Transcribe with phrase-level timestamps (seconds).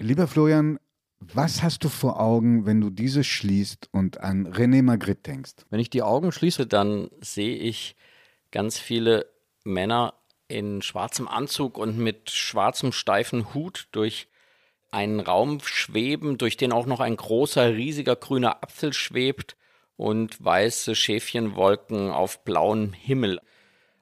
[0.00, 0.78] Lieber Florian,
[1.18, 5.54] was hast du vor Augen, wenn du diese schließt und an René Magritte denkst?
[5.70, 7.96] Wenn ich die Augen schließe, dann sehe ich
[8.52, 9.26] ganz viele
[9.64, 10.14] Männer
[10.46, 14.28] in schwarzem Anzug und mit schwarzem steifen Hut durch
[14.92, 19.56] einen Raum schweben, durch den auch noch ein großer, riesiger grüner Apfel schwebt
[19.96, 23.40] und weiße Schäfchenwolken auf blauem Himmel.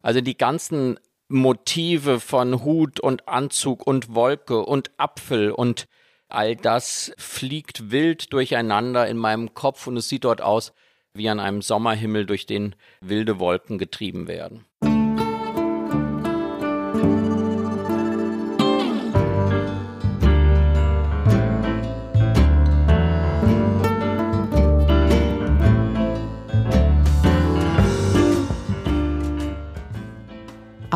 [0.02, 5.88] Also die ganzen Motive von Hut und Anzug und Wolke und Apfel und
[6.28, 10.72] all das fliegt wild durcheinander in meinem Kopf und es sieht dort aus
[11.14, 14.66] wie an einem Sommerhimmel, durch den wilde Wolken getrieben werden.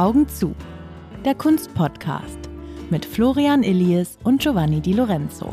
[0.00, 0.54] Augen zu.
[1.26, 2.38] Der Kunstpodcast
[2.88, 5.52] mit Florian Illies und Giovanni Di Lorenzo.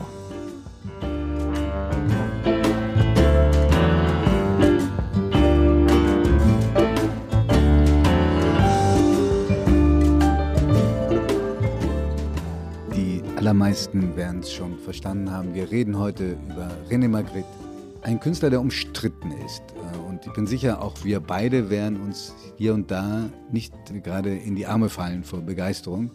[12.95, 15.53] Die allermeisten werden es schon verstanden haben.
[15.53, 17.66] Wir reden heute über René Magritte,
[18.02, 19.64] ein Künstler, der umstritten ist.
[20.08, 24.56] Und ich bin sicher, auch wir beide werden uns hier und da nicht gerade in
[24.56, 26.12] die Arme fallen vor Begeisterung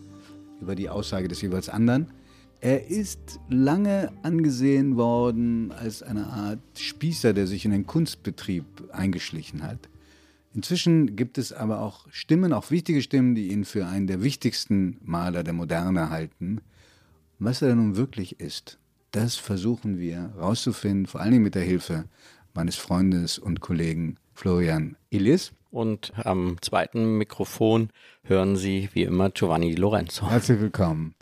[0.61, 2.13] über die Aussage des jeweils anderen.
[2.61, 9.63] Er ist lange angesehen worden als eine Art Spießer, der sich in den Kunstbetrieb eingeschlichen
[9.63, 9.89] hat.
[10.55, 14.99] Inzwischen gibt es aber auch Stimmen, auch wichtige Stimmen, die ihn für einen der wichtigsten
[15.03, 16.61] Maler der Moderne halten.
[17.39, 18.79] Was er nun wirklich ist,
[19.13, 22.07] das versuchen wir herauszufinden, vor allen Dingen mit der Hilfe
[22.55, 25.53] meines Freundes und Kollegen Florian Illis.
[25.71, 27.91] Und am zweiten Mikrofon
[28.25, 30.29] hören Sie wie immer Giovanni Lorenzo.
[30.29, 31.15] Herzlich willkommen.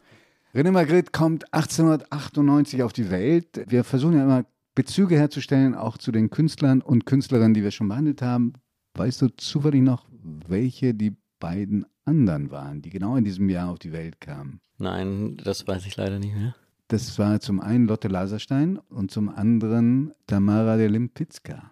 [0.54, 3.64] René Magritte kommt 1898 auf die Welt.
[3.68, 4.44] Wir versuchen ja immer
[4.74, 8.54] Bezüge herzustellen, auch zu den Künstlern und Künstlerinnen, die wir schon behandelt haben.
[8.94, 10.06] Weißt du zufällig noch,
[10.48, 14.60] welche die beiden anderen waren, die genau in diesem Jahr auf die Welt kamen?
[14.78, 16.54] Nein, das weiß ich leider nicht mehr.
[16.90, 21.70] Das war zum einen Lotte Laserstein und zum anderen Tamara de Limpicka.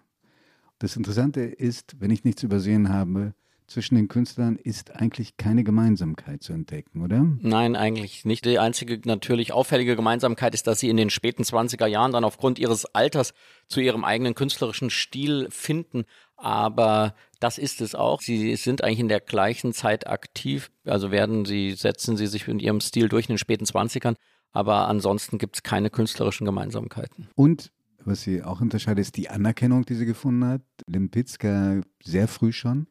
[0.79, 3.33] Das Interessante ist, wenn ich nichts übersehen habe,
[3.67, 7.25] zwischen den Künstlern ist eigentlich keine Gemeinsamkeit zu entdecken, oder?
[7.41, 8.45] Nein, eigentlich nicht.
[8.45, 12.57] Die einzige natürlich auffällige Gemeinsamkeit ist, dass sie in den späten 20er Jahren dann aufgrund
[12.57, 13.33] ihres Alters
[13.67, 16.05] zu ihrem eigenen künstlerischen Stil finden.
[16.37, 18.21] Aber das ist es auch.
[18.21, 20.71] Sie sind eigentlich in der gleichen Zeit aktiv.
[20.85, 24.15] Also werden sie, setzen sie sich in ihrem Stil durch in den späten 20ern
[24.51, 27.27] aber ansonsten gibt es keine künstlerischen Gemeinsamkeiten.
[27.35, 27.71] Und
[28.05, 30.61] was sie auch unterscheidet, ist die Anerkennung, die sie gefunden hat.
[30.87, 32.87] Limpitzka sehr früh schon,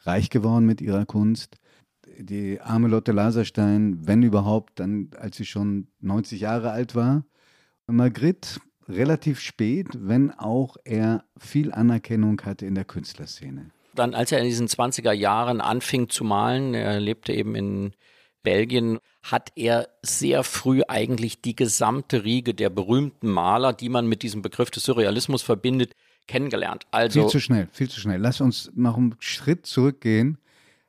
[0.00, 1.56] reich geworden mit ihrer Kunst.
[2.18, 7.24] Die arme Lotte Laserstein, wenn überhaupt, dann als sie schon 90 Jahre alt war.
[7.86, 13.70] Magritte relativ spät, wenn auch er viel Anerkennung hatte in der Künstlerszene.
[13.94, 17.92] Dann, als er in diesen 20er Jahren anfing zu malen, er lebte eben in
[18.42, 24.22] Belgien hat er sehr früh eigentlich die gesamte Riege der berühmten Maler, die man mit
[24.22, 25.94] diesem Begriff des Surrealismus verbindet,
[26.26, 26.84] kennengelernt.
[26.90, 28.20] Also viel zu schnell, viel zu schnell.
[28.20, 30.38] Lass uns noch einen Schritt zurückgehen,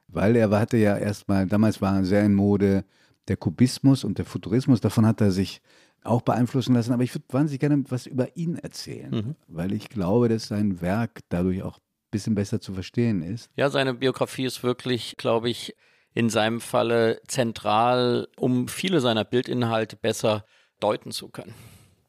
[0.07, 2.85] weil er hatte ja erstmal, damals war sehr in Mode
[3.27, 5.61] der Kubismus und der Futurismus, davon hat er sich
[6.03, 6.93] auch beeinflussen lassen.
[6.93, 9.35] Aber ich würde wahnsinnig gerne was über ihn erzählen, mhm.
[9.47, 13.49] weil ich glaube, dass sein Werk dadurch auch ein bisschen besser zu verstehen ist.
[13.55, 15.75] Ja, seine Biografie ist wirklich, glaube ich,
[16.13, 20.45] in seinem Falle zentral, um viele seiner Bildinhalte besser
[20.79, 21.53] deuten zu können.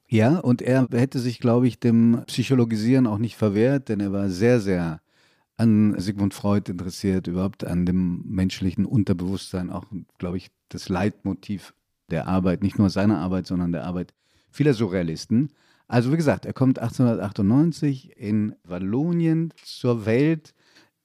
[0.09, 4.29] Ja, und er hätte sich, glaube ich, dem Psychologisieren auch nicht verwehrt, denn er war
[4.29, 5.01] sehr, sehr
[5.57, 9.85] an Sigmund Freud interessiert, überhaupt an dem menschlichen Unterbewusstsein, auch,
[10.19, 11.75] glaube ich, das Leitmotiv
[12.11, 14.15] der Arbeit, nicht nur seiner Arbeit, sondern der Arbeit
[14.51, 15.53] vieler Surrealisten.
[15.87, 20.55] Also wie gesagt, er kommt 1898 in Wallonien zur Welt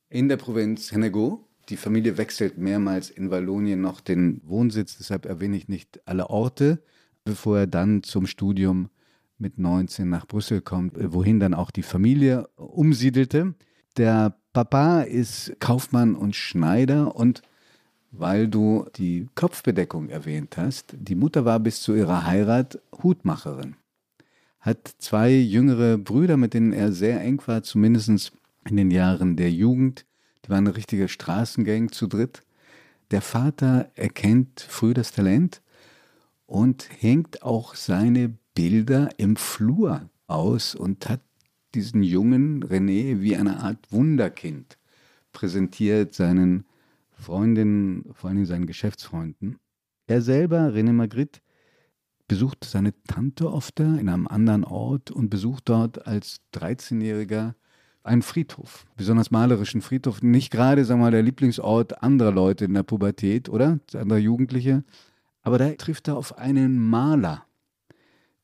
[0.10, 5.58] in der Provinz Hennegaud die Familie wechselt mehrmals in Wallonien noch den Wohnsitz, deshalb erwähne
[5.58, 6.82] ich nicht alle Orte,
[7.24, 8.90] bevor er dann zum Studium
[9.38, 13.54] mit 19 nach Brüssel kommt, wohin dann auch die Familie umsiedelte.
[13.98, 17.42] Der Papa ist Kaufmann und Schneider und
[18.12, 23.76] weil du die Kopfbedeckung erwähnt hast, die Mutter war bis zu ihrer Heirat Hutmacherin,
[24.62, 28.32] hat zwei jüngere Brüder, mit denen er sehr eng war, zumindest
[28.70, 30.06] in den Jahren der Jugend.
[30.46, 32.44] Die waren eine richtige Straßengang zu dritt.
[33.12, 35.62] Der Vater erkennt früh das Talent
[36.46, 41.22] und hängt auch seine Bilder im Flur aus und hat
[41.74, 44.78] diesen jungen René wie eine Art Wunderkind
[45.34, 46.66] präsentiert seinen
[47.12, 49.58] Freundinnen, vor allem seinen Geschäftsfreunden.
[50.08, 51.42] Er selber, René Magritte,
[52.28, 57.54] besucht seine Tante oft in einem anderen Ort und besucht dort als 13-Jähriger
[58.06, 60.22] einen Friedhof, besonders malerischen Friedhof.
[60.22, 63.80] Nicht gerade, sagen wir mal, der Lieblingsort anderer Leute in der Pubertät, oder?
[63.94, 64.84] Anderer Jugendliche.
[65.42, 67.46] Aber da trifft er auf einen Maler,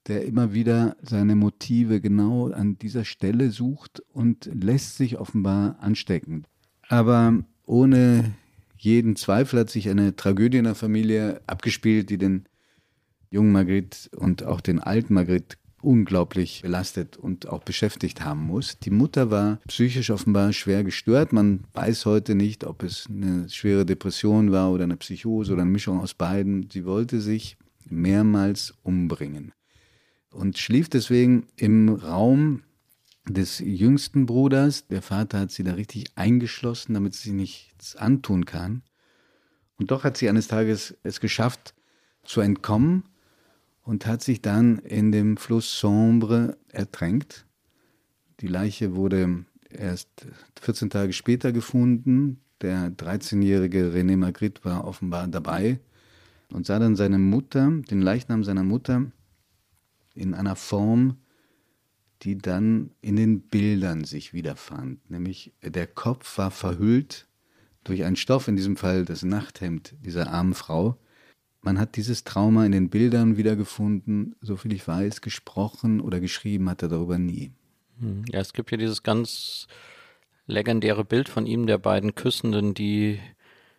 [0.07, 6.45] der immer wieder seine Motive genau an dieser Stelle sucht und lässt sich offenbar anstecken.
[6.89, 8.33] Aber ohne
[8.77, 12.45] jeden Zweifel hat sich eine Tragödie in der Familie abgespielt, die den
[13.29, 18.79] jungen Margrit und auch den alten Margrit unglaublich belastet und auch beschäftigt haben muss.
[18.79, 21.33] Die Mutter war psychisch offenbar schwer gestört.
[21.33, 25.71] Man weiß heute nicht, ob es eine schwere Depression war oder eine Psychose oder eine
[25.71, 26.69] Mischung aus beiden.
[26.71, 27.57] Sie wollte sich
[27.89, 29.53] mehrmals umbringen
[30.31, 32.63] und schlief deswegen im Raum
[33.27, 34.87] des jüngsten Bruders.
[34.87, 38.83] Der Vater hat sie da richtig eingeschlossen, damit sie nichts antun kann.
[39.77, 41.73] Und doch hat sie eines Tages es geschafft,
[42.23, 43.03] zu entkommen
[43.83, 47.45] und hat sich dann in dem Fluss Sombre ertränkt.
[48.39, 50.09] Die Leiche wurde erst
[50.61, 52.41] 14 Tage später gefunden.
[52.61, 55.79] Der 13-jährige René Magritte war offenbar dabei
[56.51, 59.11] und sah dann seine Mutter, den Leichnam seiner Mutter,
[60.13, 61.17] in einer Form,
[62.21, 65.09] die dann in den Bildern sich wiederfand.
[65.09, 67.27] Nämlich der Kopf war verhüllt
[67.83, 70.99] durch einen Stoff, in diesem Fall das Nachthemd dieser armen Frau.
[71.61, 76.81] Man hat dieses Trauma in den Bildern wiedergefunden, soviel ich weiß, gesprochen oder geschrieben hat
[76.81, 77.51] er darüber nie.
[77.99, 79.67] Hm, ja, es gibt ja dieses ganz
[80.47, 83.19] legendäre Bild von ihm, der beiden Küssenden, die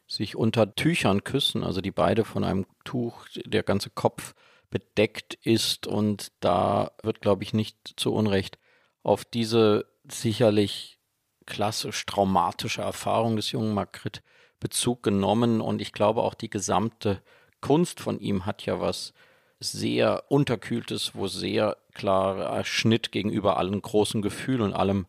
[0.06, 4.34] sich unter Tüchern küssen, also die beide von einem Tuch, der ganze Kopf
[4.70, 5.86] bedeckt ist.
[5.86, 8.58] Und da wird, glaube ich, nicht zu Unrecht
[9.02, 10.98] auf diese sicherlich
[11.46, 14.20] klassisch traumatische Erfahrung des jungen Magritte
[14.60, 15.60] Bezug genommen.
[15.60, 17.22] Und ich glaube auch die gesamte
[17.62, 19.14] Kunst von ihm hat ja was
[19.58, 25.06] sehr unterkühltes, wo sehr klarer Schnitt gegenüber allen großen Gefühlen und allem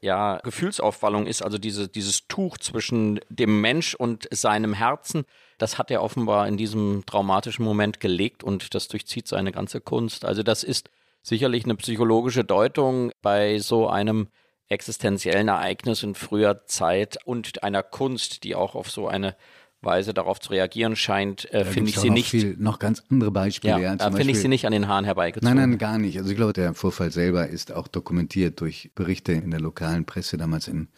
[0.00, 5.24] ja, Gefühlsaufwallung ist, also diese, dieses Tuch zwischen dem Mensch und seinem Herzen,
[5.56, 10.26] das hat er offenbar in diesem traumatischen Moment gelegt und das durchzieht seine ganze Kunst.
[10.26, 10.90] Also das ist
[11.22, 14.28] sicherlich eine psychologische Deutung bei so einem
[14.68, 19.36] existenziellen Ereignis in früher Zeit und einer Kunst, die auch auf so eine
[19.84, 22.30] Weise darauf zu reagieren scheint, äh, finde ich sie noch nicht.
[22.30, 23.74] Viel, noch ganz andere Beispiele.
[23.74, 25.56] Ja, ja da finde ich sie nicht an den Haaren herbeigezogen.
[25.56, 26.18] Nein, nein, gar nicht.
[26.18, 30.36] Also ich glaube, der Vorfall selber ist auch dokumentiert durch Berichte in der lokalen Presse
[30.36, 30.88] damals in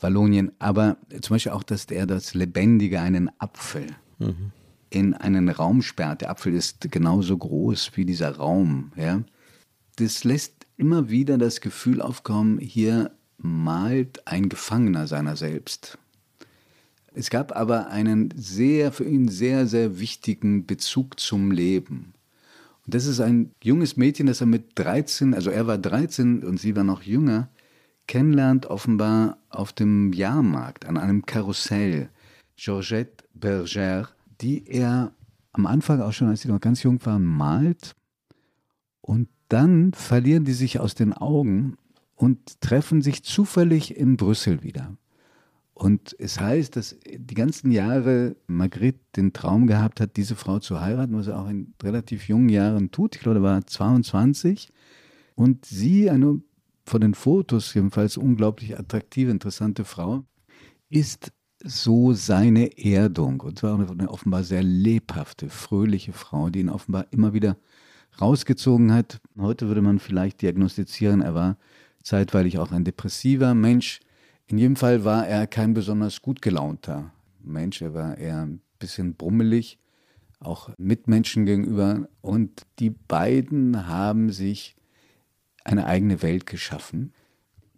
[0.00, 0.52] Wallonien.
[0.58, 3.86] Aber zum Beispiel auch, dass er das Lebendige, einen Apfel,
[4.18, 4.52] mhm.
[4.90, 6.22] in einen Raum sperrt.
[6.22, 8.92] Der Apfel ist genauso groß wie dieser Raum.
[8.96, 9.22] Ja?
[9.96, 15.98] Das lässt immer wieder das Gefühl aufkommen, hier malt ein Gefangener seiner selbst.
[17.14, 22.12] Es gab aber einen sehr, für ihn sehr, sehr wichtigen Bezug zum Leben.
[22.84, 26.58] Und das ist ein junges Mädchen, das er mit 13, also er war 13 und
[26.58, 27.48] sie war noch jünger,
[28.08, 32.10] kennenlernt offenbar auf dem Jahrmarkt, an einem Karussell.
[32.56, 34.08] Georgette Berger,
[34.40, 35.12] die er
[35.52, 37.94] am Anfang auch schon, als sie noch ganz jung waren, malt.
[39.00, 41.76] Und dann verlieren die sich aus den Augen
[42.16, 44.96] und treffen sich zufällig in Brüssel wieder.
[45.74, 50.80] Und es heißt, dass die ganzen Jahre Magritte den Traum gehabt hat, diese Frau zu
[50.80, 53.16] heiraten, was er auch in relativ jungen Jahren tut.
[53.16, 54.68] Ich glaube, er war 22.
[55.34, 56.40] Und sie, eine
[56.86, 60.24] von den Fotos jedenfalls unglaublich attraktive, interessante Frau,
[60.90, 61.32] ist
[61.64, 63.40] so seine Erdung.
[63.40, 67.56] Und zwar eine offenbar sehr lebhafte, fröhliche Frau, die ihn offenbar immer wieder
[68.20, 69.20] rausgezogen hat.
[69.36, 71.56] Heute würde man vielleicht diagnostizieren, er war
[72.02, 73.98] zeitweilig auch ein depressiver Mensch
[74.46, 77.80] in jedem Fall war er kein besonders gut gelaunter Mensch.
[77.82, 79.78] Er war eher ein bisschen brummelig,
[80.40, 82.08] auch Mitmenschen gegenüber.
[82.20, 84.76] Und die beiden haben sich
[85.64, 87.12] eine eigene Welt geschaffen.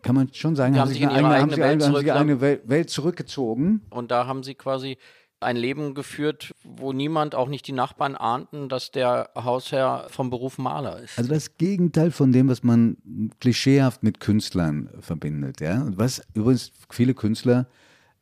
[0.03, 3.83] Kann man schon sagen, haben, haben sich eigene, Welt, eigene Welt zurückgezogen.
[3.91, 4.99] Und da haben sie quasi
[5.41, 10.59] ein Leben geführt, wo niemand, auch nicht die Nachbarn ahnten, dass der Hausherr vom Beruf
[10.59, 11.19] Maler ist.
[11.19, 12.97] Also das Gegenteil von dem, was man
[13.41, 15.61] klischeehaft mit Künstlern verbindet.
[15.61, 15.83] Ja?
[15.83, 17.67] Und was übrigens viele Künstler,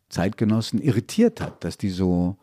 [0.09, 2.37] Zeitgenossen irritiert hat, dass die so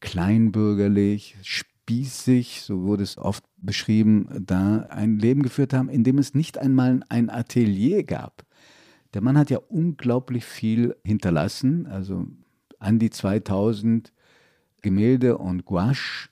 [0.00, 6.34] kleinbürgerlich, spießig, so wurde es oft beschrieben, da ein Leben geführt haben, in dem es
[6.34, 8.44] nicht einmal ein Atelier gab.
[9.14, 12.26] Der Mann hat ja unglaublich viel hinterlassen, also
[12.86, 14.12] an die 2000
[14.80, 16.28] Gemälde und Gouache.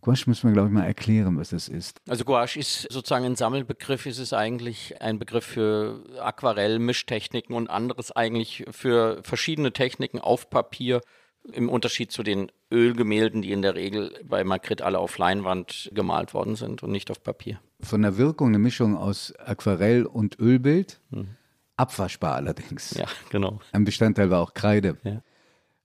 [0.00, 2.00] Gouache müssen wir, glaube ich, mal erklären, was das ist.
[2.08, 7.68] Also Gouache ist sozusagen ein Sammelbegriff, ist es eigentlich ein Begriff für Aquarell, Mischtechniken und
[7.68, 11.02] anderes eigentlich für verschiedene Techniken auf Papier
[11.52, 16.34] Im Unterschied zu den Ölgemälden, die in der Regel bei Magritte alle auf Leinwand gemalt
[16.34, 17.60] worden sind und nicht auf Papier.
[17.80, 21.00] Von der Wirkung eine Mischung aus Aquarell und Ölbild.
[21.10, 21.36] Mhm.
[21.76, 22.92] Abwaschbar allerdings.
[22.92, 23.58] Ja, genau.
[23.72, 24.98] Ein Bestandteil war auch Kreide.
[25.02, 25.22] Ja.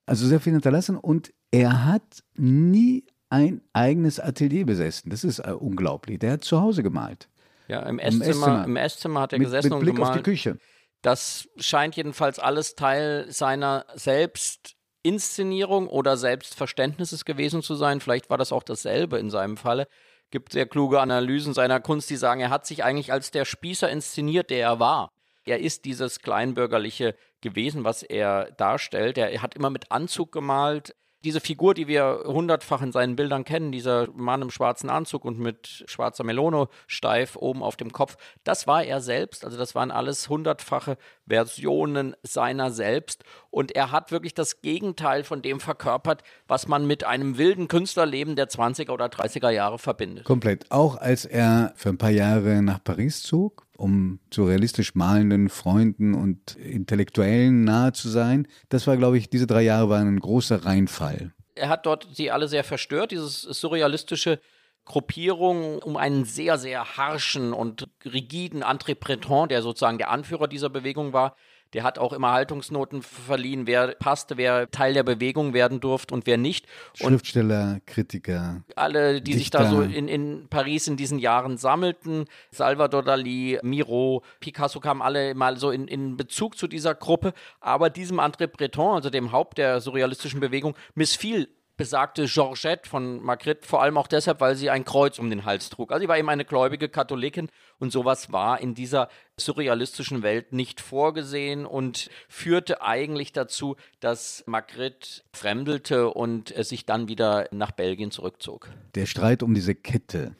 [0.06, 5.10] Also sehr viel hinterlassen und er hat nie ein eigenes Atelier besessen.
[5.10, 6.20] Das ist äh, unglaublich.
[6.20, 7.28] Der hat zu Hause gemalt.
[7.68, 10.12] Ja, im Esszimmer, im Esszimmer hat er mit, gesessen mit Blick und gemalt.
[10.12, 10.58] auf die Küche.
[11.02, 18.02] Das scheint jedenfalls alles Teil seiner Selbstinszenierung oder Selbstverständnisses gewesen zu sein.
[18.02, 19.88] Vielleicht war das auch dasselbe in seinem Falle.
[20.32, 23.90] Gibt sehr kluge Analysen seiner Kunst, die sagen, er hat sich eigentlich als der Spießer
[23.90, 25.12] inszeniert, der er war.
[25.46, 29.18] Er ist dieses kleinbürgerliche gewesen, was er darstellt.
[29.18, 30.94] Er hat immer mit Anzug gemalt
[31.26, 35.40] diese Figur, die wir hundertfach in seinen Bildern kennen, dieser Mann im schwarzen Anzug und
[35.40, 39.44] mit schwarzer Melono steif oben auf dem Kopf, das war er selbst.
[39.44, 40.98] Also das waren alles hundertfache
[41.28, 43.24] Versionen seiner selbst.
[43.50, 48.36] Und er hat wirklich das Gegenteil von dem verkörpert, was man mit einem wilden Künstlerleben
[48.36, 50.26] der 20er oder 30er Jahre verbindet.
[50.26, 50.72] Komplett.
[50.72, 56.14] Auch als er für ein paar Jahre nach Paris zog, um zu realistisch malenden Freunden
[56.14, 58.48] und Intellektuellen nahe zu sein.
[58.70, 61.34] Das war, glaube ich, diese drei Jahre waren ein großer Reinfall.
[61.56, 64.40] Er hat dort sie alle sehr verstört, dieses surrealistische
[64.86, 68.64] Gruppierung um einen sehr, sehr harschen und rigiden
[69.00, 71.36] Breton, der sozusagen der Anführer dieser Bewegung war,
[71.76, 76.26] der hat auch immer Haltungsnoten verliehen, wer passte, wer Teil der Bewegung werden durfte und
[76.26, 76.68] wer nicht.
[77.02, 78.64] Und Schriftsteller, Kritiker.
[78.78, 79.40] Alle, die Dichter.
[79.40, 85.02] sich da so in, in Paris in diesen Jahren sammelten, Salvador Dali, Miro, Picasso kamen
[85.02, 87.34] alle mal so in, in Bezug zu dieser Gruppe.
[87.60, 93.68] Aber diesem André Breton, also dem Haupt der surrealistischen Bewegung, missfiel besagte Georgette von Magritte,
[93.68, 95.92] vor allem auch deshalb, weil sie ein Kreuz um den Hals trug.
[95.92, 100.80] Also sie war eben eine gläubige Katholikin und sowas war in dieser surrealistischen Welt nicht
[100.80, 108.70] vorgesehen und führte eigentlich dazu, dass Magritte fremdelte und sich dann wieder nach Belgien zurückzog.
[108.96, 110.36] Der Streit um diese Kette,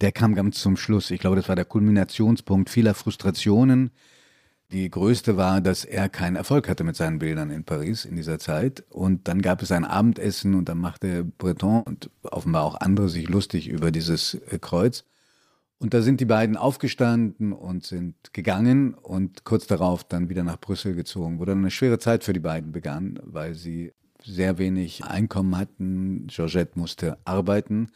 [0.00, 1.10] der kam ganz zum Schluss.
[1.10, 3.90] Ich glaube, das war der Kulminationspunkt vieler Frustrationen
[4.72, 8.38] die größte war, dass er keinen Erfolg hatte mit seinen Bildern in Paris in dieser
[8.38, 8.84] Zeit.
[8.88, 13.28] Und dann gab es ein Abendessen und dann machte Breton und offenbar auch andere sich
[13.28, 15.04] lustig über dieses äh, Kreuz.
[15.78, 20.60] Und da sind die beiden aufgestanden und sind gegangen und kurz darauf dann wieder nach
[20.60, 23.92] Brüssel gezogen, wo dann eine schwere Zeit für die beiden begann, weil sie
[24.24, 26.28] sehr wenig Einkommen hatten.
[26.28, 27.88] Georgette musste arbeiten,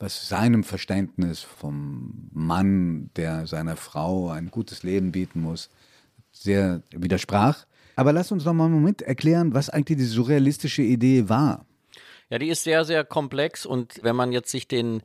[0.00, 5.70] was seinem Verständnis vom Mann, der seiner Frau ein gutes Leben bieten muss,
[6.40, 7.66] sehr widersprach.
[7.96, 11.66] Aber lass uns noch mal einen Moment erklären, was eigentlich die surrealistische Idee war.
[12.30, 15.02] Ja, die ist sehr, sehr komplex und wenn man jetzt sich den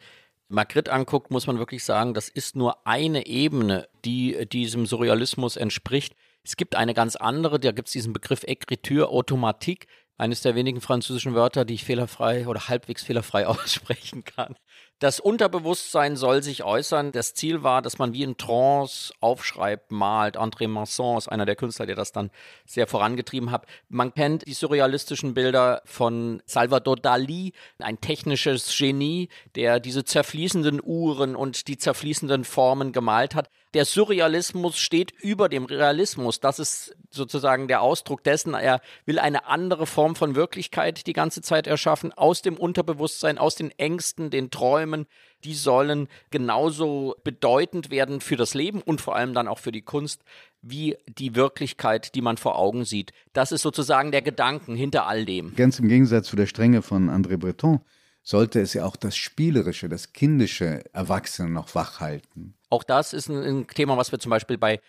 [0.48, 6.15] Magritte anguckt, muss man wirklich sagen, das ist nur eine Ebene, die diesem Surrealismus entspricht.
[6.44, 9.88] Es gibt eine ganz andere, da gibt es diesen Begriff Écriture automatique,
[10.18, 14.56] eines der wenigen französischen Wörter, die ich fehlerfrei oder halbwegs fehlerfrei aussprechen kann.
[14.99, 17.11] Das Unterbewusstsein soll sich äußern.
[17.11, 20.37] Das Ziel war, dass man wie in Trance aufschreibt, malt.
[20.37, 22.31] André Masson ist einer der Künstler, der das dann
[22.65, 23.65] sehr vorangetrieben hat.
[23.89, 31.35] Man kennt die surrealistischen Bilder von Salvador Dali, ein technisches Genie, der diese zerfließenden Uhren
[31.35, 33.49] und die zerfließenden Formen gemalt hat.
[33.75, 36.39] Der Surrealismus steht über dem Realismus.
[36.39, 38.53] Das ist sozusagen der Ausdruck dessen.
[38.53, 43.55] Er will eine andere Form von Wirklichkeit die ganze Zeit erschaffen, aus dem Unterbewusstsein, aus
[43.55, 45.08] den Ängsten, den Träumen.
[45.44, 49.82] Die sollen genauso bedeutend werden für das Leben und vor allem dann auch für die
[49.82, 50.22] Kunst
[50.62, 53.12] wie die Wirklichkeit, die man vor Augen sieht.
[53.34, 55.53] Das ist sozusagen der Gedanken hinter all dem.
[55.53, 57.82] Ganz im Gegensatz zu der Strenge von André Breton
[58.24, 62.55] sollte es ja auch das Spielerische, das Kindische Erwachsene noch wach halten.
[62.69, 64.79] Auch das ist ein, ein Thema, was wir zum Beispiel bei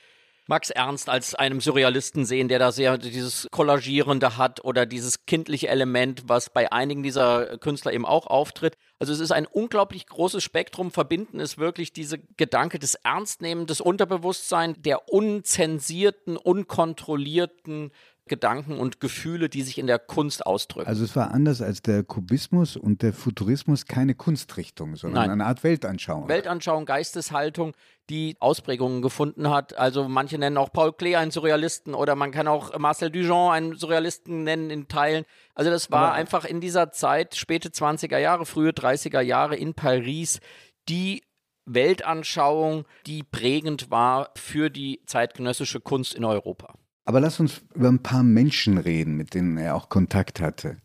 [0.49, 5.67] Max Ernst als einem Surrealisten sehen, der da sehr dieses Kollagierende hat oder dieses kindliche
[5.67, 8.77] Element, was bei einigen dieser Künstler eben auch auftritt.
[9.01, 10.93] Also es ist ein unglaublich großes Spektrum.
[10.93, 17.91] Verbinden ist wirklich diese Gedanke des Ernstnehmen, des Unterbewusstseins, der unzensierten, unkontrollierten
[18.29, 20.89] Gedanken und Gefühle, die sich in der Kunst ausdrücken.
[20.89, 25.31] Also es war anders als der Kubismus und der Futurismus keine Kunstrichtung, sondern Nein.
[25.31, 26.29] eine Art Weltanschauung.
[26.29, 27.75] Weltanschauung, Geisteshaltung,
[28.11, 29.77] die Ausprägungen gefunden hat.
[29.79, 33.77] Also manche nennen auch Paul Klee einen Surrealisten oder man kann auch Marcel Duchamp einen
[33.77, 35.25] Surrealisten nennen in Teilen.
[35.55, 39.75] Also das war Aber einfach in dieser Zeit, späte 20er Jahre, frühe 30er Jahre in
[39.75, 40.41] Paris,
[40.89, 41.23] die
[41.65, 46.75] Weltanschauung, die prägend war für die zeitgenössische Kunst in Europa.
[47.07, 50.77] Aber lass uns über ein paar Menschen reden, mit denen er auch Kontakt hatte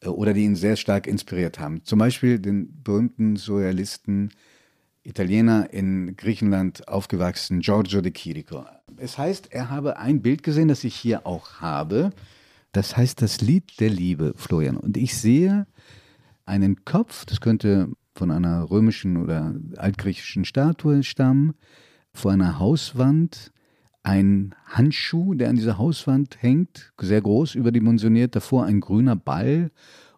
[0.00, 1.84] äh, oder die ihn sehr stark inspiriert haben.
[1.84, 4.30] Zum Beispiel den berühmten Surrealisten,
[5.02, 8.64] Italiener in Griechenland aufgewachsen, Giorgio de Chirico.
[8.96, 12.10] Es heißt, er habe ein Bild gesehen, das ich hier auch habe.
[12.72, 14.76] Das heißt das Lied der Liebe, Florian.
[14.76, 15.66] Und ich sehe
[16.44, 21.54] einen Kopf, das könnte von einer römischen oder altgriechischen Statue stammen,
[22.12, 23.52] vor einer Hauswand,
[24.06, 29.72] ein Handschuh, der an dieser Hauswand hängt, sehr groß, überdimensioniert, davor ein grüner Ball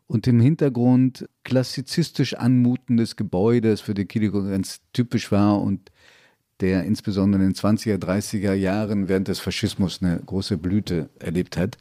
[0.07, 5.91] und im Hintergrund klassizistisch anmutendes Gebäude, das für die Kiriko ganz typisch war und
[6.61, 11.79] der insbesondere in den 20er, 30er Jahren während des Faschismus eine große Blüte erlebt hat.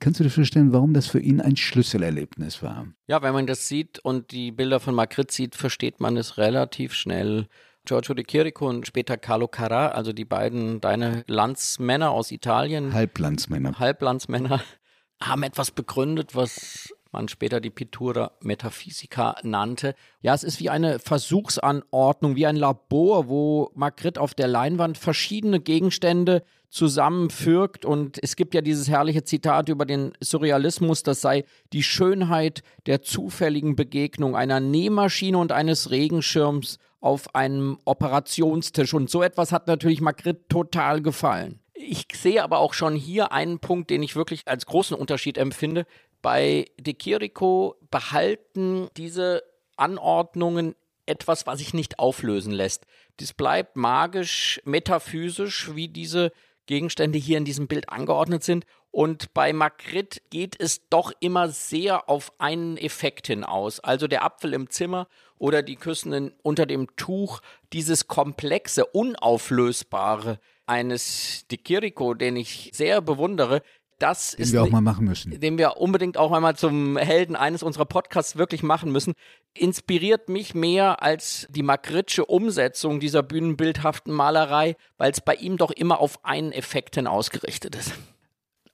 [0.00, 2.88] Kannst du dir vorstellen, warum das für ihn ein Schlüsselerlebnis war?
[3.06, 6.94] Ja, wenn man das sieht und die Bilder von Magritte sieht, versteht man es relativ
[6.94, 7.46] schnell.
[7.88, 12.92] Giorgio de Chirico und später Carlo Carrà, also die beiden deine Landsmänner aus Italien.
[12.92, 13.78] Halblandsmänner.
[13.78, 14.60] Halblandsmänner
[15.22, 19.94] haben etwas begründet, was man später die Pittura Metaphysica nannte.
[20.20, 25.58] Ja, es ist wie eine Versuchsanordnung, wie ein Labor, wo Magritte auf der Leinwand verschiedene
[25.58, 27.86] Gegenstände zusammenfügt.
[27.86, 33.00] Und es gibt ja dieses herrliche Zitat über den Surrealismus, das sei die Schönheit der
[33.00, 38.94] zufälligen Begegnung einer Nähmaschine und eines Regenschirms auf einem Operationstisch.
[38.94, 41.60] Und so etwas hat natürlich Magritte total gefallen.
[41.74, 45.86] Ich sehe aber auch schon hier einen Punkt, den ich wirklich als großen Unterschied empfinde.
[46.22, 49.42] Bei De Chirico behalten diese
[49.76, 50.74] Anordnungen
[51.06, 52.84] etwas, was sich nicht auflösen lässt.
[53.20, 56.32] Dies bleibt magisch, metaphysisch, wie diese
[56.66, 58.66] Gegenstände hier in diesem Bild angeordnet sind.
[58.90, 63.80] Und bei Magritte geht es doch immer sehr auf einen Effekt hinaus.
[63.80, 65.08] Also der Apfel im Zimmer
[65.38, 67.40] oder die Küssen unter dem Tuch,
[67.72, 73.62] dieses komplexe, unauflösbare eines Di Chirico, den ich sehr bewundere,
[73.98, 74.52] das den ist.
[74.52, 75.38] wir auch mal machen müssen.
[75.40, 79.14] Den wir unbedingt auch einmal zum Helden eines unserer Podcasts wirklich machen müssen.
[79.54, 85.72] Inspiriert mich mehr als die magritsche Umsetzung dieser bühnenbildhaften Malerei, weil es bei ihm doch
[85.72, 87.92] immer auf einen Effekt hin ausgerichtet ist.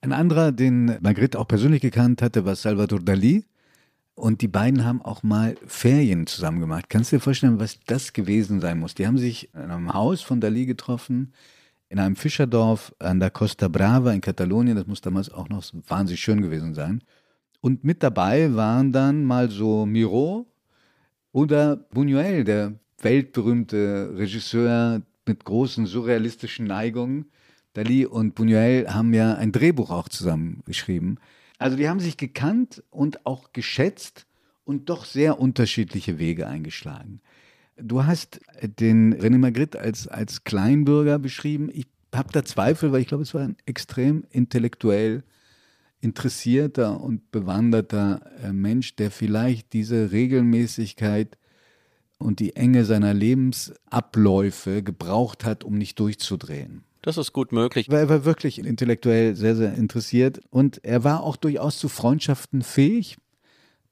[0.03, 3.45] Ein anderer, den Magritte auch persönlich gekannt hatte, war Salvador Dali.
[4.15, 6.89] Und die beiden haben auch mal Ferien zusammen gemacht.
[6.89, 8.95] Kannst du dir vorstellen, was das gewesen sein muss?
[8.95, 11.33] Die haben sich in einem Haus von Dali getroffen
[11.95, 14.77] in einem Fischerdorf an der Costa Brava in Katalonien.
[14.77, 17.03] Das muss damals auch noch wahnsinnig schön gewesen sein.
[17.61, 20.47] Und mit dabei waren dann mal so Miro
[21.31, 27.27] oder Buñuel, der weltberühmte Regisseur mit großen surrealistischen Neigungen.
[27.75, 31.19] Dali und Buñuel haben ja ein Drehbuch auch zusammen geschrieben.
[31.65, 34.27] Also die haben sich gekannt und auch geschätzt
[34.67, 37.23] und doch sehr unterschiedliche Wege eingeschlagen.
[37.79, 41.71] Du hast den René Magritte als, als Kleinbürger beschrieben.
[41.73, 45.23] Ich habe da Zweifel, weil ich glaube, es war ein extrem intellektuell
[46.03, 51.39] interessierter und bewanderter äh, Mensch, der vielleicht diese Regelmäßigkeit
[52.19, 56.85] und die Enge seiner Lebensabläufe gebraucht hat, um nicht durchzudrehen.
[57.05, 57.91] Das ist gut möglich.
[57.91, 63.19] Er war wirklich intellektuell sehr, sehr interessiert und er war auch durchaus zu Freundschaften fähig.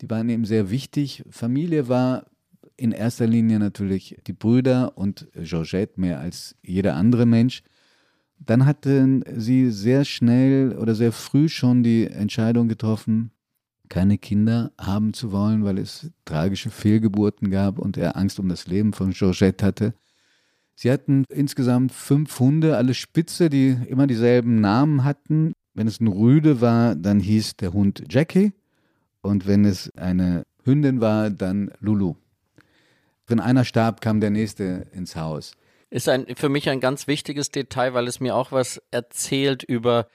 [0.01, 1.23] Die waren ihm sehr wichtig.
[1.29, 2.25] Familie war
[2.79, 7.63] in erster Linie natürlich die Brüder und Georgette mehr als jeder andere Mensch.
[8.39, 13.31] Dann hatten sie sehr schnell oder sehr früh schon die Entscheidung getroffen,
[13.91, 18.69] keine Kinder haben zu wollen, weil es tragische Fehlgeburten gab und er Angst um das
[18.69, 19.93] Leben von Georgette hatte.
[20.75, 25.53] Sie hatten insgesamt fünf Hunde, alle Spitze, die immer dieselben Namen hatten.
[25.75, 28.53] Wenn es ein Rüde war, dann hieß der Hund Jackie.
[29.21, 32.15] Und wenn es eine Hündin war, dann Lulu.
[33.27, 35.53] Wenn einer starb, kam der nächste ins Haus.
[35.91, 40.09] Ist ein, für mich ein ganz wichtiges Detail, weil es mir auch was erzählt über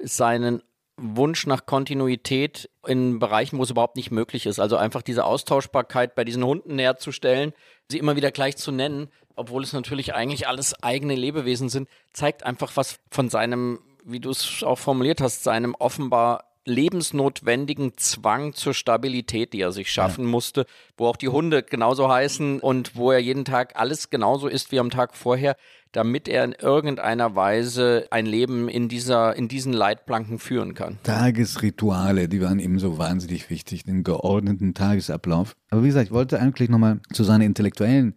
[0.00, 0.62] seinen
[0.96, 4.58] Wunsch nach Kontinuität in Bereichen, wo es überhaupt nicht möglich ist.
[4.58, 7.52] Also einfach diese Austauschbarkeit bei diesen Hunden herzustellen,
[7.90, 12.44] sie immer wieder gleich zu nennen, obwohl es natürlich eigentlich alles eigene Lebewesen sind, zeigt
[12.44, 18.74] einfach was von seinem, wie du es auch formuliert hast, seinem offenbar lebensnotwendigen Zwang zur
[18.74, 20.30] Stabilität, die er sich schaffen ja.
[20.30, 20.66] musste,
[20.96, 24.78] wo auch die Hunde genauso heißen und wo er jeden Tag alles genauso ist wie
[24.78, 25.56] am Tag vorher,
[25.90, 30.98] damit er in irgendeiner Weise ein Leben in dieser, in diesen Leitplanken führen kann.
[31.02, 35.54] Tagesrituale, die waren ihm so wahnsinnig wichtig, den geordneten Tagesablauf.
[35.70, 38.14] Aber wie gesagt, ich wollte eigentlich nochmal zu seinen intellektuellen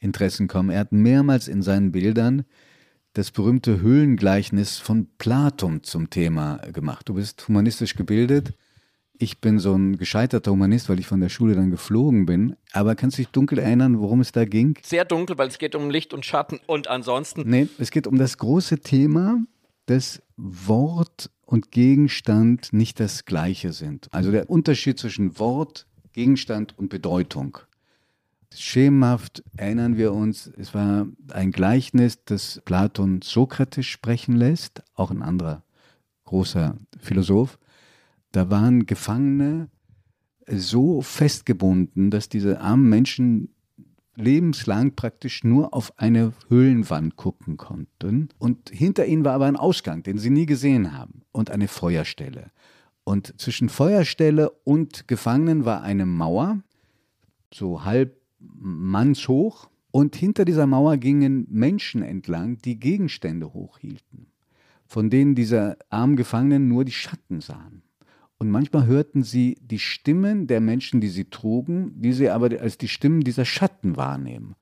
[0.00, 0.70] Interessen kommen.
[0.70, 2.44] Er hat mehrmals in seinen Bildern
[3.14, 7.08] das berühmte Höhlengleichnis von Platon zum Thema gemacht.
[7.08, 8.54] Du bist humanistisch gebildet.
[9.18, 12.54] Ich bin so ein gescheiterter Humanist, weil ich von der Schule dann geflogen bin.
[12.72, 14.78] Aber kannst du dich dunkel erinnern, worum es da ging?
[14.82, 17.42] Sehr dunkel, weil es geht um Licht und Schatten und ansonsten.
[17.44, 19.40] Nee, es geht um das große Thema,
[19.86, 24.06] dass Wort und Gegenstand nicht das gleiche sind.
[24.12, 27.58] Also der Unterschied zwischen Wort, Gegenstand und Bedeutung.
[28.54, 35.22] Schemenhaft erinnern wir uns, es war ein Gleichnis, das Platon Sokrates sprechen lässt, auch ein
[35.22, 35.62] anderer
[36.24, 37.58] großer Philosoph.
[38.32, 39.68] Da waren Gefangene
[40.46, 43.54] so festgebunden, dass diese armen Menschen
[44.14, 48.28] lebenslang praktisch nur auf eine Höhlenwand gucken konnten.
[48.38, 52.50] Und hinter ihnen war aber ein Ausgang, den sie nie gesehen haben, und eine Feuerstelle.
[53.04, 56.62] Und zwischen Feuerstelle und Gefangenen war eine Mauer,
[57.54, 59.68] so halb mannshoch.
[59.90, 64.26] Und hinter dieser Mauer gingen Menschen entlang, die Gegenstände hochhielten,
[64.86, 67.82] von denen diese armen Gefangenen nur die Schatten sahen.
[68.38, 72.78] Und manchmal hörten sie die Stimmen der Menschen, die sie trugen, die sie aber als
[72.78, 74.54] die Stimmen dieser Schatten wahrnehmen.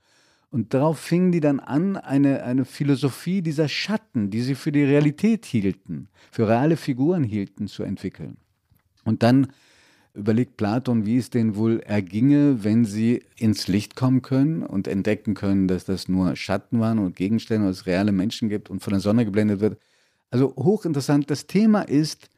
[0.50, 4.84] Und darauf fingen die dann an, eine, eine Philosophie dieser Schatten, die sie für die
[4.84, 8.38] Realität hielten, für reale Figuren hielten, zu entwickeln.
[9.04, 9.48] Und dann
[10.16, 15.34] überlegt Platon, wie es denen wohl erginge, wenn sie ins Licht kommen können und entdecken
[15.34, 18.92] können, dass das nur Schatten waren und Gegenstände, und es reale Menschen gibt und von
[18.92, 19.78] der Sonne geblendet wird.
[20.30, 21.30] Also hochinteressant.
[21.30, 22.28] Das Thema ist,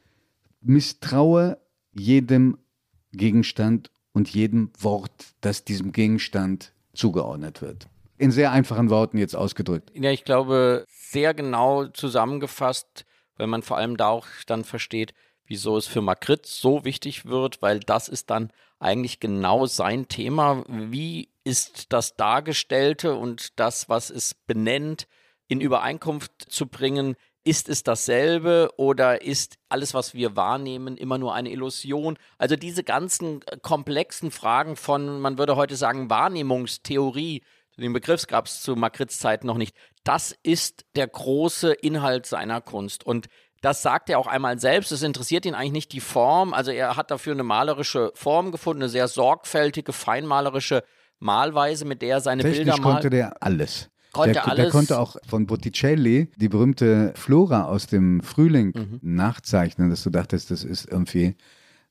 [0.61, 1.59] misstraue
[1.93, 2.59] jedem
[3.13, 7.89] Gegenstand und jedem Wort, das diesem Gegenstand zugeordnet wird.
[8.19, 9.93] In sehr einfachen Worten jetzt ausgedrückt.
[9.95, 15.15] Ja, ich glaube, sehr genau zusammengefasst, weil man vor allem da auch dann versteht,
[15.49, 20.65] wieso es für Magritte so wichtig wird, weil das ist dann eigentlich genau sein Thema.
[20.69, 25.09] Wie ist das Dargestellte und das, was es benennt,
[25.49, 27.17] in Übereinkunft zu bringen
[27.49, 32.19] ist es dasselbe oder ist alles, was wir wahrnehmen, immer nur eine Illusion?
[32.37, 37.43] Also diese ganzen äh, komplexen Fragen von, man würde heute sagen, Wahrnehmungstheorie,
[37.79, 39.75] den Begriff gab es zu Magritte's Zeit noch nicht.
[40.05, 43.07] Das ist der große Inhalt seiner Kunst.
[43.07, 43.29] Und
[43.61, 44.93] das sagt er auch einmal selbst.
[44.93, 46.55] Es interessiert ihn eigentlich nicht die Form.
[46.55, 50.85] Also er hat dafür eine malerische Form gefunden, eine sehr sorgfältige, feinmalerische
[51.19, 52.95] Malweise, mit der er seine Technisch Bilder malt.
[52.95, 53.91] konnte der alles.
[54.13, 54.63] Konnte der, alles.
[54.65, 58.99] der konnte auch von Botticelli die berühmte Flora aus dem Frühling Mhm.
[59.03, 61.37] nachzeichnen, dass du dachtest, das ist irgendwie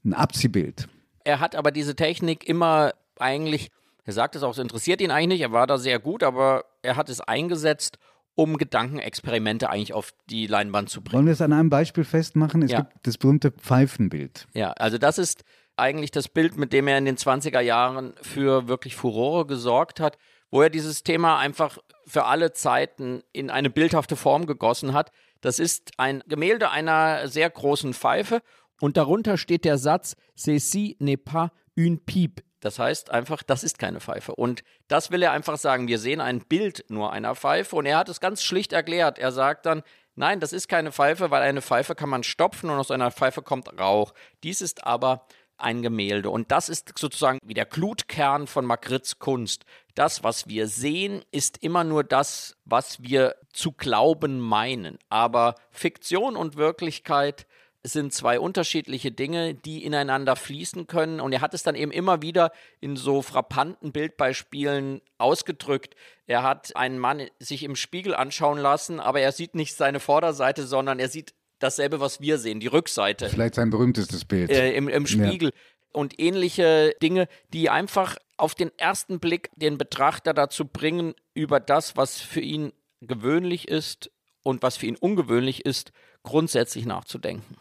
[0.04, 0.88] ein Abziehbild.
[1.26, 3.70] Er hat aber diese Technik immer eigentlich,
[4.06, 6.64] er sagt es auch, es interessiert ihn eigentlich nicht, er war da sehr gut, aber
[6.82, 7.98] er hat es eingesetzt,
[8.38, 11.16] um Gedankenexperimente eigentlich auf die Leinwand zu bringen.
[11.16, 12.62] Wollen wir es an einem Beispiel festmachen?
[12.62, 12.82] Es Ja.
[12.82, 14.48] gibt das berühmte Pfeifenbild.
[14.54, 15.44] Ja, also das ist
[15.76, 20.20] eigentlich das Bild, mit dem er in den 20er Jahren für wirklich Furore gesorgt hat,
[20.52, 25.12] wo er dieses Thema einfach für alle Zeiten in eine bildhafte Form gegossen hat.
[25.42, 28.42] Das ist ein Gemälde einer sehr großen Pfeife
[28.80, 32.44] und darunter steht der Satz Ceci n'est pas une pipe.
[32.60, 34.36] Das heißt einfach, das ist keine Pfeife.
[34.36, 35.88] Und das will er einfach sagen.
[35.88, 39.20] Wir sehen ein Bild nur einer Pfeife und er hat es ganz schlicht erklärt.
[39.20, 39.84] Er sagt dann,
[40.16, 43.42] nein, das ist keine Pfeife, weil eine Pfeife kann man stopfen und aus einer Pfeife
[43.42, 44.14] kommt Rauch.
[44.44, 46.30] Dies ist aber ein Gemälde.
[46.30, 49.66] Und das ist sozusagen wie der Glutkern von Magrittes Kunst.
[49.96, 55.00] Das, was wir sehen, ist immer nur das, was wir zu glauben meinen.
[55.10, 57.48] Aber Fiktion und Wirklichkeit
[57.84, 61.20] sind zwei unterschiedliche Dinge, die ineinander fließen können.
[61.20, 65.96] Und er hat es dann eben immer wieder in so frappanten Bildbeispielen ausgedrückt.
[66.26, 70.68] Er hat einen Mann sich im Spiegel anschauen lassen, aber er sieht nicht seine Vorderseite,
[70.68, 74.50] sondern er sieht dasselbe, was wir sehen, die Rückseite Vielleicht sein berühmtestes Bild.
[74.50, 75.52] äh, im, im Spiegel
[75.92, 81.98] und ähnliche Dinge, die einfach auf den ersten Blick den Betrachter dazu bringen, über das,
[81.98, 84.12] was für ihn gewöhnlich ist
[84.44, 85.92] und was für ihn ungewöhnlich ist,
[86.24, 87.58] grundsätzlich nachzudenken.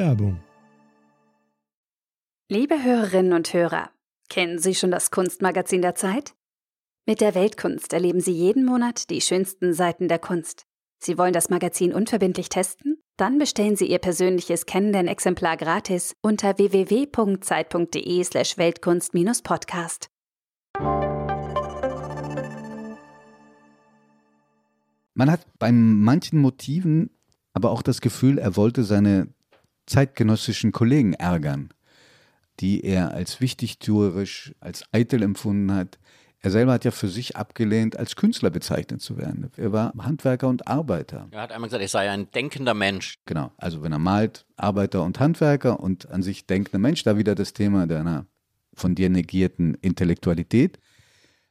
[0.00, 0.40] Werbung.
[2.48, 3.90] Liebe Hörerinnen und Hörer,
[4.30, 6.34] kennen Sie schon das Kunstmagazin der Zeit?
[7.06, 10.64] Mit der Weltkunst erleben Sie jeden Monat die schönsten Seiten der Kunst.
[11.00, 13.02] Sie wollen das Magazin unverbindlich testen?
[13.18, 20.08] Dann bestellen Sie Ihr persönliches Kennenden-Exemplar gratis unter www.zeit.de/slash Weltkunst-Podcast.
[25.12, 27.10] Man hat bei manchen Motiven
[27.52, 29.28] aber auch das Gefühl, er wollte seine
[29.90, 31.70] zeitgenössischen Kollegen ärgern,
[32.60, 35.98] die er als wichtigtuerisch, als eitel empfunden hat.
[36.42, 39.50] Er selber hat ja für sich abgelehnt, als Künstler bezeichnet zu werden.
[39.56, 41.28] Er war Handwerker und Arbeiter.
[41.32, 43.18] Er hat einmal gesagt, er sei ein denkender Mensch.
[43.26, 47.34] Genau, also wenn er malt, Arbeiter und Handwerker und an sich denkender Mensch, da wieder
[47.34, 48.26] das Thema deiner
[48.72, 50.78] von dir negierten Intellektualität.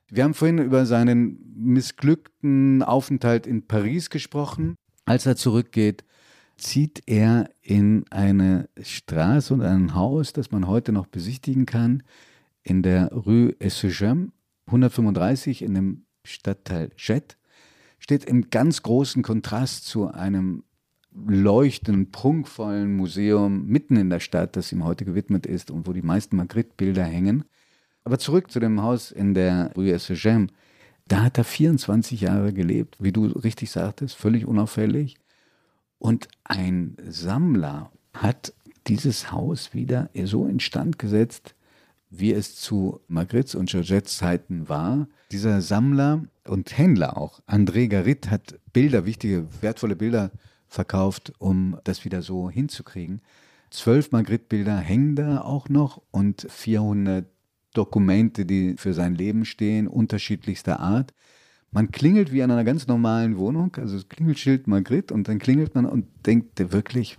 [0.07, 4.75] Wir haben vorhin über seinen missglückten Aufenthalt in Paris gesprochen.
[5.05, 6.03] Als er zurückgeht,
[6.59, 12.03] zieht er in eine Straße und ein Haus, das man heute noch besichtigen kann,
[12.63, 14.31] in der Rue Essegem,
[14.67, 17.37] 135 in dem Stadtteil Jet,
[17.97, 20.63] steht im ganz großen Kontrast zu einem
[21.11, 26.01] leuchtenden, prunkvollen Museum mitten in der Stadt, das ihm heute gewidmet ist und wo die
[26.01, 27.45] meisten Magritte-Bilder hängen.
[28.03, 30.47] Aber zurück zu dem Haus in der Rue Essegem.
[31.07, 35.17] Da hat er 24 Jahre gelebt, wie du richtig sagtest, völlig unauffällig.
[35.99, 38.53] Und ein Sammler hat
[38.87, 41.53] dieses Haus wieder so instand gesetzt,
[42.09, 45.07] wie es zu Magrittes und Georgettes Zeiten war.
[45.31, 50.31] Dieser Sammler und Händler auch, André Garit, hat Bilder, wichtige, wertvolle Bilder
[50.67, 53.21] verkauft, um das wieder so hinzukriegen.
[53.69, 57.25] Zwölf Magritte-Bilder hängen da auch noch und 400
[57.73, 61.13] Dokumente, die für sein Leben stehen, unterschiedlichster Art.
[61.71, 65.75] Man klingelt wie an einer ganz normalen Wohnung, also das Klingelschild Magritte und dann klingelt
[65.75, 67.17] man und denkt wirklich,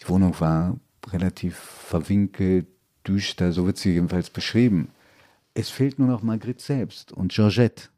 [0.00, 0.78] die Wohnung war
[1.12, 2.66] relativ verwinkelt,
[3.06, 4.88] düster, so wird sie jedenfalls beschrieben.
[5.54, 7.88] Es fehlt nur noch Magritte selbst und Georgette,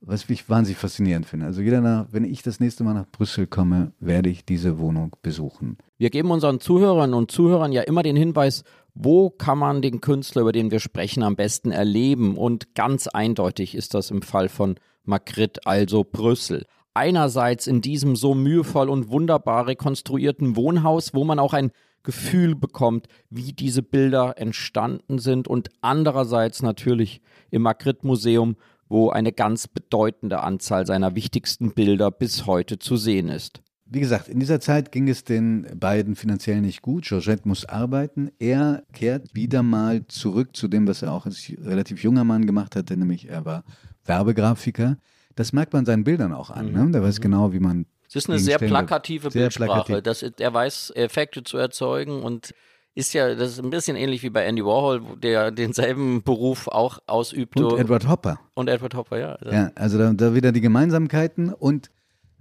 [0.00, 1.46] was ich wahnsinnig faszinierend finde.
[1.46, 5.14] Also jeder nach, wenn ich das nächste Mal nach Brüssel komme, werde ich diese Wohnung
[5.22, 5.76] besuchen.
[5.98, 10.42] Wir geben unseren Zuhörern und Zuhörern ja immer den Hinweis, wo kann man den Künstler,
[10.42, 12.36] über den wir sprechen, am besten erleben?
[12.36, 16.66] Und ganz eindeutig ist das im Fall von Magritte, also Brüssel.
[16.92, 21.70] Einerseits in diesem so mühevoll und wunderbar rekonstruierten Wohnhaus, wo man auch ein
[22.02, 28.56] Gefühl bekommt, wie diese Bilder entstanden sind und andererseits natürlich im Magritte Museum,
[28.88, 33.62] wo eine ganz bedeutende Anzahl seiner wichtigsten Bilder bis heute zu sehen ist.
[33.92, 37.06] Wie gesagt, in dieser Zeit ging es den beiden finanziell nicht gut.
[37.08, 38.30] Georgette muss arbeiten.
[38.38, 42.76] Er kehrt wieder mal zurück zu dem, was er auch als relativ junger Mann gemacht
[42.76, 43.64] hatte, nämlich er war
[44.04, 44.96] Werbegrafiker.
[45.34, 46.70] Das merkt man seinen Bildern auch an.
[46.70, 46.88] Ne?
[46.92, 47.22] Der weiß mhm.
[47.22, 47.86] genau, wie man.
[48.08, 49.84] Es ist eine sehr plakative sehr Bildsprache.
[49.86, 50.02] Plakativ.
[50.02, 52.54] Das, er weiß, Effekte zu erzeugen und
[52.94, 56.98] ist ja, das ist ein bisschen ähnlich wie bei Andy Warhol, der denselben Beruf auch
[57.06, 57.66] ausübte.
[57.66, 58.40] Und Edward Hopper.
[58.54, 59.38] Und Edward Hopper, ja.
[59.50, 61.90] Ja, also da, da wieder die Gemeinsamkeiten und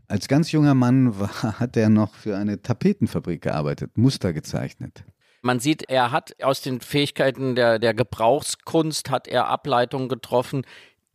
[0.10, 5.04] als ganz junger Mann war, hat er noch für eine Tapetenfabrik gearbeitet, Muster gezeichnet.
[5.42, 10.66] Man sieht, er hat aus den Fähigkeiten der, der Gebrauchskunst hat er Ableitungen getroffen,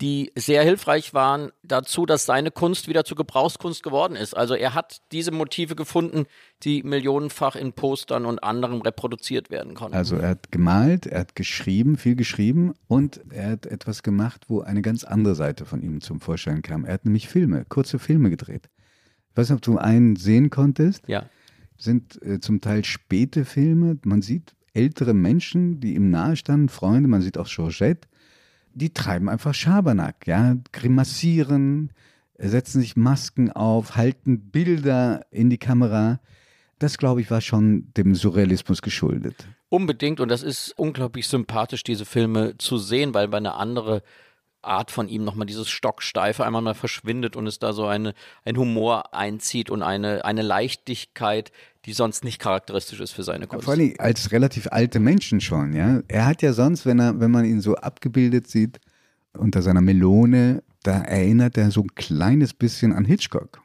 [0.00, 4.36] die sehr hilfreich waren dazu, dass seine Kunst wieder zur Gebrauchskunst geworden ist.
[4.36, 6.24] Also er hat diese Motive gefunden,
[6.62, 9.96] die millionenfach in Postern und anderem reproduziert werden konnten.
[9.96, 14.62] Also er hat gemalt, er hat geschrieben, viel geschrieben und er hat etwas gemacht, wo
[14.62, 16.84] eine ganz andere Seite von ihm zum Vorschein kam.
[16.84, 18.68] Er hat nämlich Filme, kurze Filme gedreht.
[19.34, 21.02] Ich weiß nicht, ob du einen sehen konntest.
[21.08, 21.28] Ja.
[21.76, 23.98] Sind äh, zum Teil späte Filme.
[24.04, 27.08] Man sieht ältere Menschen, die ihm nahestanden, Freunde.
[27.08, 28.06] Man sieht auch Georgette.
[28.74, 31.90] Die treiben einfach Schabernack, ja, grimassieren,
[32.38, 36.20] setzen sich Masken auf, halten Bilder in die Kamera.
[36.78, 39.48] Das, glaube ich, war schon dem Surrealismus geschuldet.
[39.68, 44.02] Unbedingt und das ist unglaublich sympathisch, diese Filme zu sehen, weil bei eine andere
[44.66, 48.56] Art von ihm nochmal dieses Stocksteife einmal mal verschwindet und es da so eine, ein
[48.56, 51.52] Humor einzieht und eine, eine Leichtigkeit,
[51.84, 53.64] die sonst nicht charakteristisch ist für seine Kunst.
[53.64, 56.00] vor allem als relativ alte Menschen schon, ja.
[56.08, 58.80] Er hat ja sonst, wenn er, wenn man ihn so abgebildet sieht,
[59.32, 63.62] unter seiner Melone, da erinnert er so ein kleines bisschen an Hitchcock,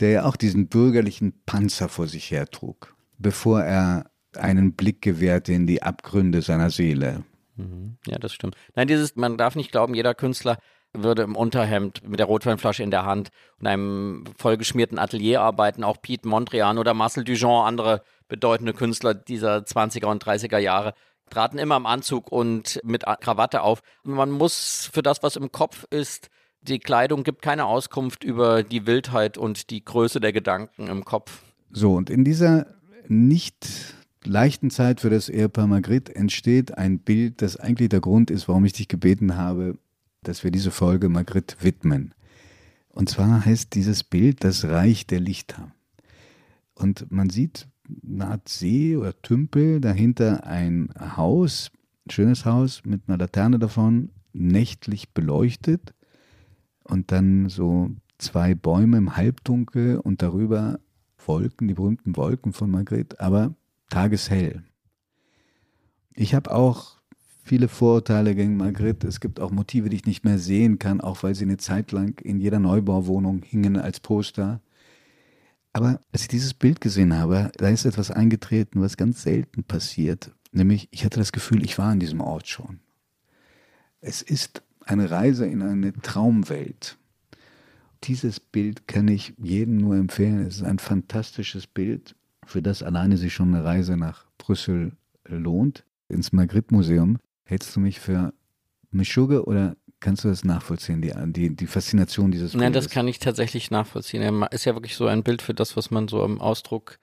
[0.00, 5.66] der ja auch diesen bürgerlichen Panzer vor sich hertrug, bevor er einen Blick gewährte in
[5.66, 7.24] die Abgründe seiner Seele.
[7.56, 7.96] Mhm.
[8.06, 8.56] Ja, das stimmt.
[8.74, 10.58] Nein, dieses, man darf nicht glauben, jeder Künstler
[10.92, 15.84] würde im Unterhemd mit der Rotweinflasche in der Hand und einem vollgeschmierten Atelier arbeiten.
[15.84, 20.94] Auch Piet Mondrian oder Marcel Duchamp, andere bedeutende Künstler dieser 20er und 30er Jahre,
[21.30, 23.82] traten immer im Anzug und mit Krawatte auf.
[24.02, 26.28] Man muss für das, was im Kopf ist,
[26.62, 31.42] die Kleidung gibt keine Auskunft über die Wildheit und die Größe der Gedanken im Kopf.
[31.70, 32.66] So, und in dieser
[33.06, 38.48] nicht leichten Zeit für das Ehepaar Magritte entsteht ein Bild, das eigentlich der Grund ist,
[38.48, 39.78] warum ich dich gebeten habe,
[40.22, 42.14] dass wir diese Folge Magritte widmen.
[42.88, 45.72] Und zwar heißt dieses Bild das Reich der Lichter.
[46.74, 47.68] Und man sieht
[48.04, 51.70] eine Art See oder Tümpel, dahinter ein Haus,
[52.06, 55.94] ein schönes Haus mit einer Laterne davon, nächtlich beleuchtet
[56.84, 60.78] und dann so zwei Bäume im Halbdunkel und darüber
[61.26, 63.54] Wolken, die berühmten Wolken von Magritte, aber
[63.90, 64.64] tageshell.
[66.14, 67.00] Ich habe auch
[67.44, 69.04] viele Vorurteile gegen Margrit.
[69.04, 71.92] Es gibt auch Motive, die ich nicht mehr sehen kann, auch weil sie eine Zeit
[71.92, 74.60] lang in jeder Neubauwohnung hingen als Poster.
[75.72, 80.32] Aber als ich dieses Bild gesehen habe, da ist etwas eingetreten, was ganz selten passiert.
[80.52, 82.80] Nämlich, ich hatte das Gefühl, ich war an diesem Ort schon.
[84.00, 86.98] Es ist eine Reise in eine Traumwelt.
[88.04, 90.40] Dieses Bild kann ich jedem nur empfehlen.
[90.40, 94.92] Es ist ein fantastisches Bild für das alleine sich schon eine Reise nach Brüssel
[95.26, 97.18] lohnt, ins Magritte-Museum.
[97.44, 98.32] Hältst du mich für
[98.90, 102.64] Mischugge oder kannst du das nachvollziehen, die, die, die Faszination dieses Bildes?
[102.64, 104.22] Nein, das kann ich tatsächlich nachvollziehen.
[104.22, 106.98] Er ist ja wirklich so ein Bild für das, was man so im Ausdruck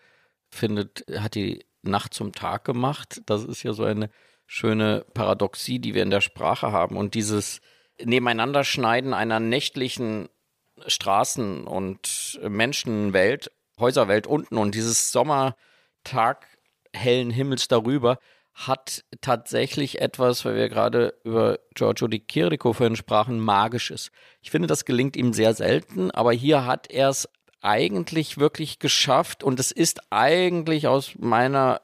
[0.50, 3.22] findet, hat die Nacht zum Tag gemacht.
[3.26, 4.10] Das ist ja so eine
[4.46, 6.98] schöne Paradoxie, die wir in der Sprache haben.
[6.98, 7.62] Und dieses
[8.04, 10.30] Nebeneinanderschneiden einer nächtlichen
[10.86, 16.48] Straßen- und Menschenwelt Häuserwelt unten und dieses Sommertag
[16.94, 18.20] hellen Himmels darüber
[18.54, 24.10] hat tatsächlich etwas, weil wir gerade über Giorgio di Chirico vorhin sprachen, magisches.
[24.42, 27.30] Ich finde, das gelingt ihm sehr selten, aber hier hat er es
[27.62, 31.82] eigentlich wirklich geschafft und es ist eigentlich aus meiner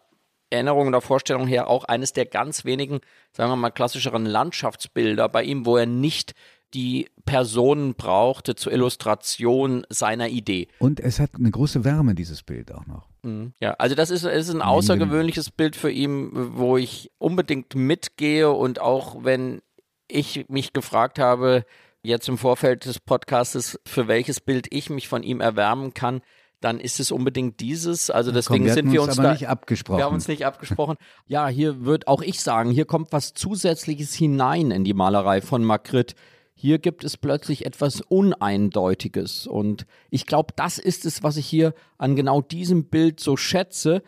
[0.49, 3.01] Erinnerung oder Vorstellung her auch eines der ganz wenigen,
[3.31, 6.33] sagen wir mal, klassischeren Landschaftsbilder bei ihm, wo er nicht
[6.73, 10.67] die Personen brauchte zur Illustration seiner Idee.
[10.79, 13.07] Und es hat eine große Wärme, dieses Bild auch noch.
[13.21, 13.53] Mhm.
[13.59, 18.79] Ja, also das ist, ist ein außergewöhnliches Bild für ihn, wo ich unbedingt mitgehe und
[18.81, 19.61] auch wenn
[20.07, 21.65] ich mich gefragt habe,
[22.01, 26.21] jetzt im Vorfeld des Podcastes, für welches Bild ich mich von ihm erwärmen kann,
[26.59, 28.09] dann ist es unbedingt dieses.
[28.09, 29.97] Also deswegen Komm, sind wir uns uns da, nicht abgesprochen.
[29.97, 30.97] wir haben uns nicht abgesprochen.
[31.27, 35.63] ja, hier wird auch ich sagen, hier kommt was Zusätzliches hinein in die Malerei von
[35.63, 36.15] Magritte.
[36.55, 39.47] Hier gibt es plötzlich etwas Uneindeutiges.
[39.47, 44.03] Und ich glaube, das ist es, was ich hier an genau diesem Bild so schätze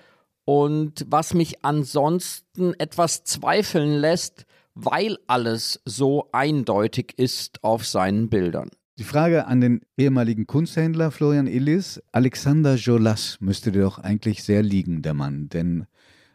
[0.45, 8.69] und was mich ansonsten etwas zweifeln lässt, weil alles so eindeutig ist auf seinen Bildern.
[8.97, 12.01] Die Frage an den ehemaligen Kunsthändler Florian Illis.
[12.13, 15.85] Alexander Jolas müsste dir doch eigentlich sehr liegen, der Mann, denn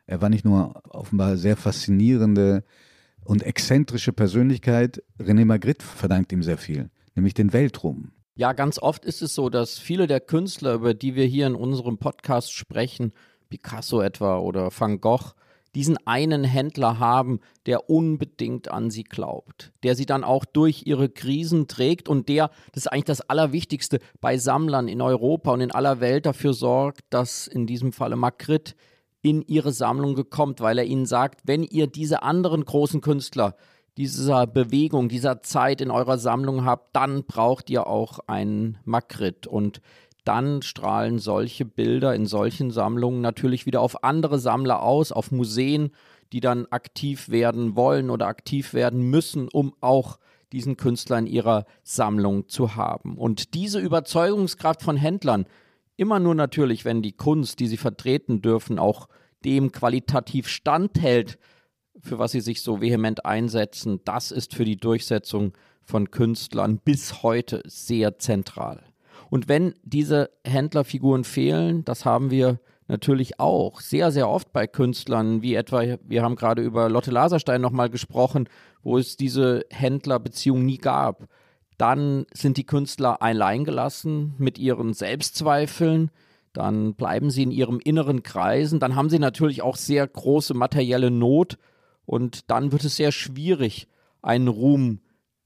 [0.06, 2.64] er war nicht nur offenbar sehr faszinierende
[3.30, 5.04] und exzentrische Persönlichkeit.
[5.20, 8.10] René Magritte verdankt ihm sehr viel, nämlich den Weltruhm.
[8.34, 11.54] Ja, ganz oft ist es so, dass viele der Künstler, über die wir hier in
[11.54, 13.12] unserem Podcast sprechen,
[13.48, 15.34] Picasso etwa oder Van Gogh,
[15.76, 21.08] diesen einen Händler haben, der unbedingt an sie glaubt, der sie dann auch durch ihre
[21.08, 25.70] Krisen trägt und der, das ist eigentlich das Allerwichtigste, bei Sammlern in Europa und in
[25.70, 28.74] aller Welt dafür sorgt, dass in diesem Falle Magritte
[29.22, 33.54] in ihre Sammlung gekommen, weil er ihnen sagt, wenn ihr diese anderen großen Künstler
[33.96, 39.50] dieser Bewegung, dieser Zeit in eurer Sammlung habt, dann braucht ihr auch einen Magritte.
[39.50, 39.80] Und
[40.24, 45.90] dann strahlen solche Bilder in solchen Sammlungen natürlich wieder auf andere Sammler aus, auf Museen,
[46.33, 50.18] die dann aktiv werden wollen oder aktiv werden müssen, um auch
[50.52, 53.16] diesen Künstler in ihrer Sammlung zu haben.
[53.16, 55.46] Und diese Überzeugungskraft von Händlern,
[56.00, 59.06] immer nur natürlich, wenn die Kunst, die sie vertreten dürfen, auch
[59.44, 61.38] dem qualitativ standhält,
[62.00, 67.22] für was sie sich so vehement einsetzen, das ist für die Durchsetzung von Künstlern bis
[67.22, 68.82] heute sehr zentral.
[69.28, 75.42] Und wenn diese Händlerfiguren fehlen, das haben wir natürlich auch sehr, sehr oft bei Künstlern,
[75.42, 78.48] wie etwa, wir haben gerade über Lotte Laserstein nochmal gesprochen,
[78.82, 81.28] wo es diese Händlerbeziehung nie gab.
[81.80, 86.10] Dann sind die Künstler alleingelassen mit ihren Selbstzweifeln,
[86.52, 91.10] dann bleiben sie in ihrem inneren Kreisen, dann haben sie natürlich auch sehr große materielle
[91.10, 91.56] Not.
[92.04, 93.88] Und dann wird es sehr schwierig,
[94.20, 95.00] einen Ruhm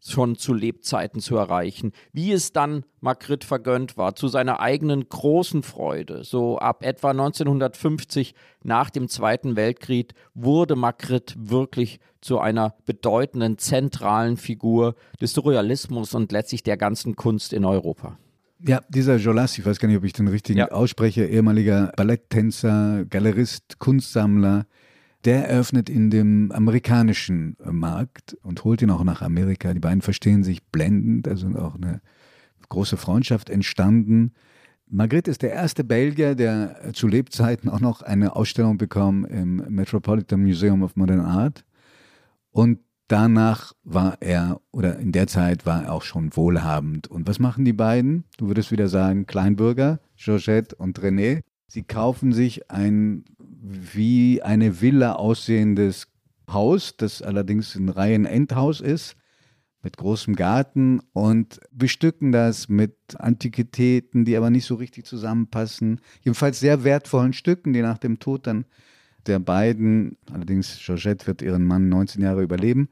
[0.07, 1.93] schon zu Lebzeiten zu erreichen.
[2.13, 6.25] Wie es dann Magritte vergönnt war, zu seiner eigenen großen Freude.
[6.25, 14.37] So ab etwa 1950 nach dem Zweiten Weltkrieg wurde Magritte wirklich zu einer bedeutenden zentralen
[14.37, 18.19] Figur des Surrealismus und letztlich der ganzen Kunst in Europa.
[18.67, 20.71] Ja, dieser Jolas, ich weiß gar nicht, ob ich den richtigen ja.
[20.71, 24.65] ausspreche, ehemaliger Balletttänzer, Galerist, Kunstsammler,
[25.25, 29.73] der eröffnet in dem amerikanischen Markt und holt ihn auch nach Amerika.
[29.73, 32.01] Die beiden verstehen sich blendend, also auch eine
[32.69, 34.33] große Freundschaft entstanden.
[34.87, 40.43] Magritte ist der erste Belgier, der zu Lebzeiten auch noch eine Ausstellung bekam im Metropolitan
[40.43, 41.65] Museum of Modern Art.
[42.51, 47.09] Und danach war er, oder in der Zeit war er auch schon wohlhabend.
[47.09, 48.25] Und was machen die beiden?
[48.37, 51.41] Du würdest wieder sagen, Kleinbürger, Georgette und René.
[51.67, 53.25] Sie kaufen sich ein
[53.65, 56.09] wie eine Villa aussehendes
[56.51, 59.17] Haus, das allerdings ein Reihenendhaus ist,
[59.83, 66.01] mit großem Garten und bestücken das mit Antiquitäten, die aber nicht so richtig zusammenpassen.
[66.23, 68.67] Jedenfalls sehr wertvollen Stücken, die nach dem Tod dann
[69.27, 72.89] der beiden, allerdings Georgette wird ihren Mann 19 Jahre überleben,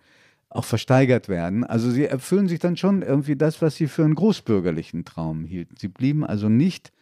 [0.48, 1.64] auch versteigert werden.
[1.64, 5.76] Also sie erfüllen sich dann schon irgendwie das, was sie für einen großbürgerlichen Traum hielten.
[5.78, 6.92] Sie blieben also nicht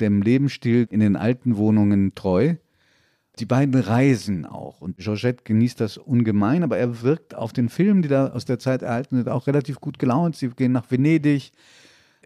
[0.00, 2.54] dem Lebensstil in den alten Wohnungen treu.
[3.38, 8.02] Die beiden reisen auch und Georgette genießt das ungemein, aber er wirkt auf den Filmen,
[8.02, 10.36] die da aus der Zeit erhalten sind, auch relativ gut gelaunt.
[10.36, 11.52] Sie gehen nach Venedig,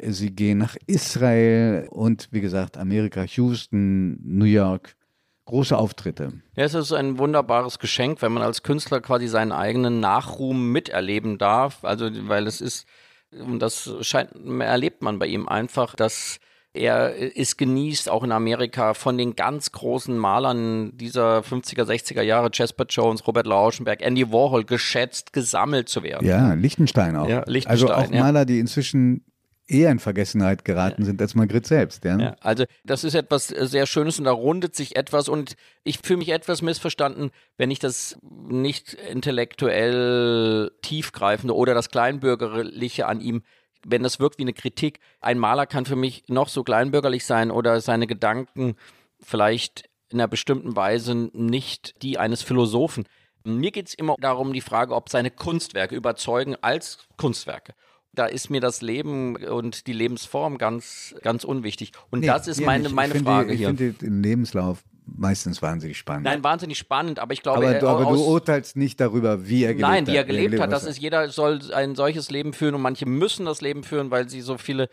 [0.00, 4.96] sie gehen nach Israel und wie gesagt Amerika, Houston, New York.
[5.44, 6.34] Große Auftritte.
[6.56, 11.36] Ja, es ist ein wunderbares Geschenk, wenn man als Künstler quasi seinen eigenen Nachruhm miterleben
[11.36, 11.84] darf.
[11.84, 12.86] Also, weil es ist,
[13.32, 16.38] und das scheint, erlebt man bei ihm einfach, dass
[16.75, 22.51] er ist genießt, auch in Amerika, von den ganz großen Malern dieser 50er, 60er Jahre,
[22.53, 26.27] Jasper Jones, Robert Lauschenberg, Andy Warhol, geschätzt, gesammelt zu werden.
[26.27, 27.29] Ja, Lichtenstein auch.
[27.29, 28.20] Ja, Lichtenstein, also auch ja.
[28.20, 29.25] Maler, die inzwischen
[29.68, 32.05] eher in Vergessenheit geraten sind als Magritte selbst.
[32.05, 32.18] Ja?
[32.18, 32.37] ja?
[32.41, 35.55] also das ist etwas sehr Schönes und da rundet sich etwas und
[35.85, 43.20] ich fühle mich etwas missverstanden, wenn ich das nicht intellektuell tiefgreifende oder das Kleinbürgerliche an
[43.20, 43.43] ihm
[43.87, 45.01] wenn das wirkt wie eine Kritik.
[45.20, 48.76] Ein Maler kann für mich noch so kleinbürgerlich sein oder seine Gedanken
[49.20, 53.05] vielleicht in einer bestimmten Weise nicht die eines Philosophen.
[53.45, 57.74] Mir geht es immer darum, die Frage, ob seine Kunstwerke überzeugen als Kunstwerke
[58.14, 61.93] da ist mir das Leben und die Lebensform ganz, ganz unwichtig.
[62.11, 62.95] Und nee, das ist meine, nicht.
[62.95, 63.70] meine ich Frage finde, hier.
[63.70, 66.24] Ich finde den Lebenslauf meistens wahnsinnig spannend.
[66.24, 69.74] Nein, wahnsinnig spannend, aber ich glaube, aber, du, aber du urteilst nicht darüber, wie er
[69.74, 70.72] gelebt Nein, wie er gelebt, gelebt hat.
[70.72, 74.28] Das ist jeder soll ein solches Leben führen und manche müssen das Leben führen, weil
[74.28, 74.88] sie so viele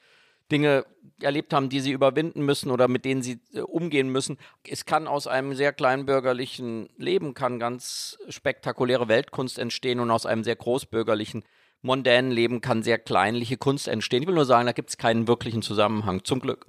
[0.51, 0.85] Dinge
[1.21, 4.37] erlebt haben, die sie überwinden müssen oder mit denen sie äh, umgehen müssen.
[4.67, 10.43] Es kann aus einem sehr kleinbürgerlichen Leben kann ganz spektakuläre Weltkunst entstehen und aus einem
[10.43, 11.43] sehr großbürgerlichen
[11.81, 14.23] mondänen Leben kann sehr kleinliche Kunst entstehen.
[14.23, 16.65] Ich will nur sagen, da gibt es keinen wirklichen Zusammenhang, zum Glück.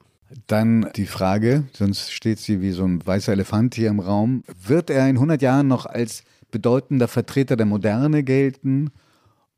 [0.46, 4.44] Dann die Frage, sonst steht sie wie so ein weißer Elefant hier im Raum.
[4.62, 8.90] Wird er in 100 Jahren noch als bedeutender Vertreter der Moderne gelten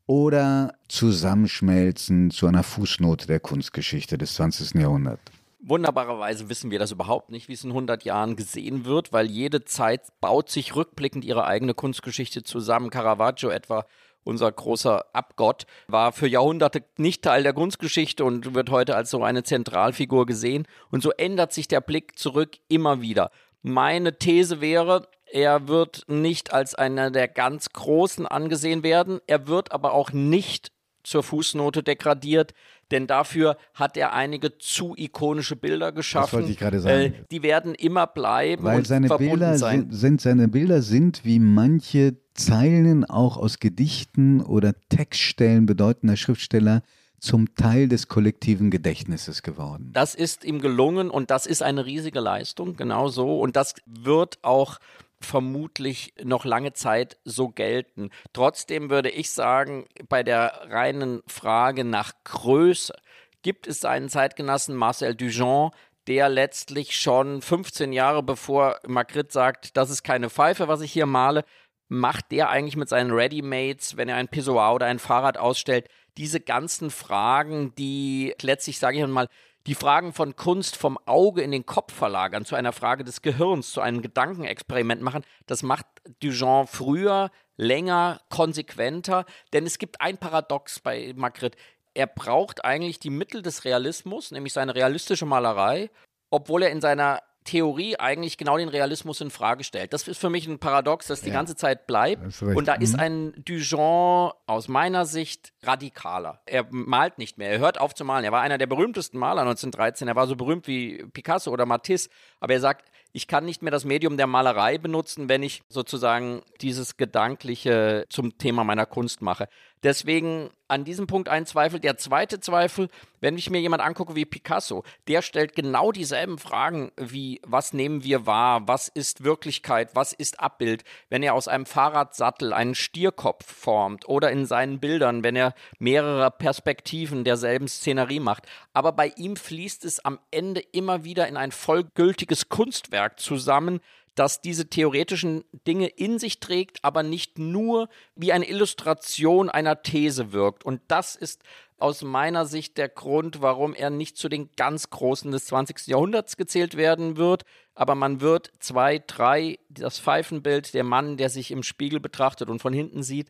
[0.05, 4.81] oder zusammenschmelzen zu einer Fußnote der Kunstgeschichte des 20.
[4.81, 5.21] Jahrhunderts?
[5.65, 9.63] Wunderbarerweise wissen wir das überhaupt nicht, wie es in 100 Jahren gesehen wird, weil jede
[9.63, 12.89] Zeit baut sich rückblickend ihre eigene Kunstgeschichte zusammen.
[12.89, 13.85] Caravaggio etwa
[14.23, 19.23] unser großer Abgott, war für Jahrhunderte nicht Teil der Kunstgeschichte und wird heute als so
[19.23, 20.67] eine Zentralfigur gesehen.
[20.91, 23.31] Und so ändert sich der Blick zurück immer wieder.
[23.61, 29.19] Meine These wäre, er wird nicht als einer der ganz Großen angesehen werden.
[29.25, 30.71] Er wird aber auch nicht
[31.03, 32.53] zur Fußnote degradiert,
[32.93, 36.27] denn dafür hat er einige zu ikonische Bilder geschaffen.
[36.27, 37.01] Das wollte ich gerade sagen.
[37.01, 39.89] Äh, die werden immer bleiben Weil und seine verbunden Bilder sein.
[39.89, 46.83] Sind, sind, seine Bilder sind wie manche Zeilen auch aus Gedichten oder Textstellen bedeutender Schriftsteller
[47.19, 49.91] zum Teil des kollektiven Gedächtnisses geworden.
[49.93, 53.39] Das ist ihm gelungen und das ist eine riesige Leistung, genau so.
[53.39, 54.77] Und das wird auch
[55.23, 58.09] vermutlich noch lange Zeit so gelten.
[58.33, 62.93] Trotzdem würde ich sagen, bei der reinen Frage nach Größe
[63.41, 65.73] gibt es einen Zeitgenossen Marcel Duchamp,
[66.07, 71.05] der letztlich schon 15 Jahre bevor Magritte sagt, das ist keine Pfeife, was ich hier
[71.05, 71.45] male,
[71.87, 76.39] macht der eigentlich mit seinen Readymates, wenn er ein Pissoir oder ein Fahrrad ausstellt, diese
[76.39, 79.29] ganzen Fragen, die letztlich, sage ich mal,
[79.67, 83.71] die Fragen von Kunst vom Auge in den Kopf verlagern, zu einer Frage des Gehirns,
[83.71, 85.85] zu einem Gedankenexperiment machen, das macht
[86.21, 89.25] Duchamp früher, länger, konsequenter.
[89.53, 91.57] Denn es gibt ein Paradox bei Magritte.
[91.93, 95.89] Er braucht eigentlich die Mittel des Realismus, nämlich seine realistische Malerei,
[96.29, 99.93] obwohl er in seiner Theorie eigentlich genau den Realismus in Frage stellt.
[99.93, 101.33] Das ist für mich ein Paradox, das die ja.
[101.33, 102.41] ganze Zeit bleibt.
[102.41, 102.99] Und da ist mhm.
[102.99, 106.41] ein Duchamp aus meiner Sicht radikaler.
[106.45, 108.25] Er malt nicht mehr, er hört auf zu malen.
[108.25, 110.07] Er war einer der berühmtesten Maler 1913.
[110.07, 112.09] Er war so berühmt wie Picasso oder Matisse.
[112.39, 116.41] Aber er sagt, ich kann nicht mehr das Medium der Malerei benutzen, wenn ich sozusagen
[116.61, 119.47] dieses Gedankliche zum Thema meiner Kunst mache.
[119.83, 121.79] Deswegen an diesem Punkt ein Zweifel.
[121.79, 126.91] Der zweite Zweifel, wenn ich mir jemand angucke wie Picasso, der stellt genau dieselben Fragen
[126.97, 131.65] wie, was nehmen wir wahr, was ist Wirklichkeit, was ist Abbild, wenn er aus einem
[131.65, 138.47] Fahrradsattel einen Stierkopf formt oder in seinen Bildern, wenn er mehrere Perspektiven derselben Szenerie macht.
[138.73, 143.79] Aber bei ihm fließt es am Ende immer wieder in ein vollgültiges Kunstwerk zusammen,
[144.15, 150.33] das diese theoretischen Dinge in sich trägt, aber nicht nur wie eine Illustration einer These
[150.33, 150.63] wirkt.
[150.63, 151.41] Und das ist
[151.83, 155.87] aus meiner Sicht der Grund, warum er nicht zu den ganz Großen des 20.
[155.87, 157.43] Jahrhunderts gezählt werden wird.
[157.75, 162.61] Aber man wird zwei, drei, das Pfeifenbild, der Mann, der sich im Spiegel betrachtet und
[162.61, 163.29] von hinten sieht,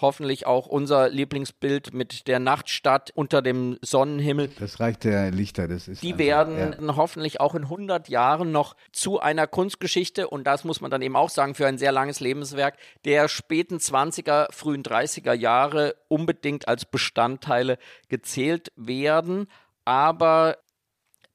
[0.00, 4.50] hoffentlich auch unser Lieblingsbild mit der Nachtstadt unter dem Sonnenhimmel.
[4.58, 6.02] Das reicht der Lichter, das ist.
[6.02, 6.96] Die einfach, werden ja.
[6.96, 11.16] hoffentlich auch in 100 Jahren noch zu einer Kunstgeschichte und das muss man dann eben
[11.16, 16.84] auch sagen für ein sehr langes Lebenswerk der späten 20er, frühen 30er Jahre unbedingt als
[16.84, 17.78] Bestandteile
[18.08, 19.46] gezählt werden.
[19.84, 20.56] Aber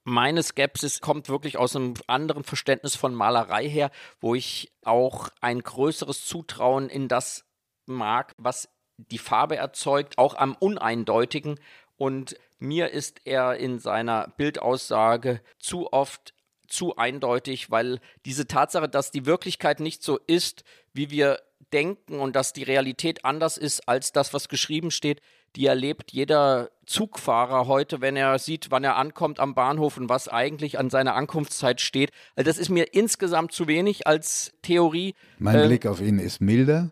[0.03, 5.61] meine Skepsis kommt wirklich aus einem anderen Verständnis von Malerei her, wo ich auch ein
[5.61, 7.45] größeres Zutrauen in das
[7.89, 11.59] mag, was die Farbe erzeugt, auch am Uneindeutigen.
[11.97, 16.33] Und mir ist er in seiner Bildaussage zu oft
[16.67, 20.63] zu eindeutig, weil diese Tatsache, dass die Wirklichkeit nicht so ist,
[20.93, 21.39] wie wir
[21.73, 25.21] denken und dass die Realität anders ist als das, was geschrieben steht,
[25.55, 30.27] die erlebt jeder Zugfahrer heute, wenn er sieht, wann er ankommt am Bahnhof und was
[30.27, 32.11] eigentlich an seiner Ankunftszeit steht.
[32.35, 35.15] Also das ist mir insgesamt zu wenig als Theorie.
[35.39, 36.91] Mein ähm, Blick auf ihn ist milder.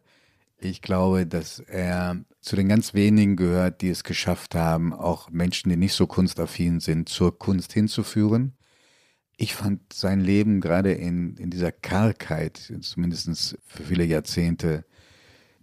[0.60, 5.70] Ich glaube, dass er zu den ganz wenigen gehört, die es geschafft haben, auch Menschen,
[5.70, 8.54] die nicht so kunstaffin sind, zur Kunst hinzuführen.
[9.38, 14.84] Ich fand sein Leben gerade in, in dieser Kargheit, zumindest für viele Jahrzehnte,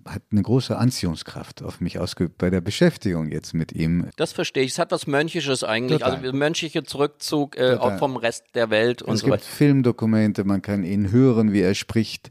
[0.05, 4.11] hat eine große Anziehungskraft auf mich ausgeübt bei der Beschäftigung jetzt mit ihm.
[4.17, 4.73] Das verstehe ich.
[4.73, 6.01] Es hat was Mönchisches eigentlich.
[6.01, 6.19] Total.
[6.19, 9.37] Also mönchliche Zurückzug äh, auch vom Rest der Welt und es so weiter.
[9.37, 12.31] Es gibt Filmdokumente, man kann ihn hören, wie er spricht.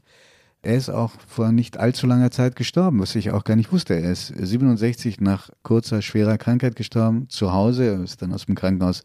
[0.64, 3.92] Er ist auch vor nicht allzu langer Zeit gestorben, was ich auch gar nicht wusste.
[4.00, 7.84] Er ist 67 nach kurzer, schwerer Krankheit gestorben, zu Hause.
[7.84, 9.02] Er ist dann aus dem Krankenhaus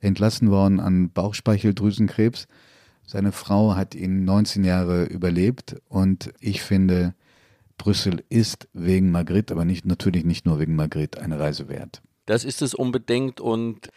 [0.00, 2.48] entlassen worden an Bauchspeicheldrüsenkrebs.
[3.04, 7.14] Seine Frau hat ihn 19 Jahre überlebt und ich finde,
[7.76, 12.00] Brüssel ist wegen Magritte, aber nicht, natürlich nicht nur wegen Magritte, eine Reise wert.
[12.24, 13.90] Das ist es unbedingt und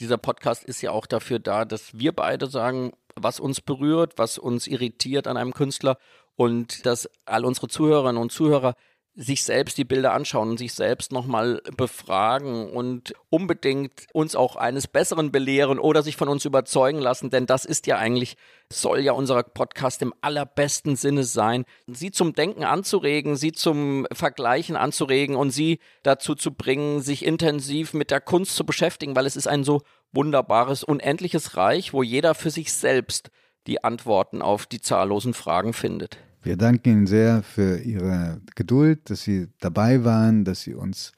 [0.00, 4.38] dieser Podcast ist ja auch dafür da, dass wir beide sagen, was uns berührt, was
[4.38, 5.98] uns irritiert an einem Künstler
[6.36, 8.74] und dass all unsere Zuhörerinnen und Zuhörer
[9.16, 14.88] sich selbst die Bilder anschauen und sich selbst nochmal befragen und unbedingt uns auch eines
[14.88, 18.36] Besseren belehren oder sich von uns überzeugen lassen, denn das ist ja eigentlich,
[18.72, 24.74] soll ja unser Podcast im allerbesten Sinne sein, sie zum Denken anzuregen, sie zum Vergleichen
[24.74, 29.36] anzuregen und sie dazu zu bringen, sich intensiv mit der Kunst zu beschäftigen, weil es
[29.36, 33.30] ist ein so wunderbares, unendliches Reich, wo jeder für sich selbst
[33.66, 36.18] die Antworten auf die zahllosen Fragen findet.
[36.42, 41.12] Wir danken Ihnen sehr für Ihre Geduld, dass Sie dabei waren, dass Sie uns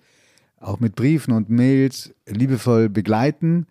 [0.61, 3.67] auch mit Briefen und Mails liebevoll begleiten.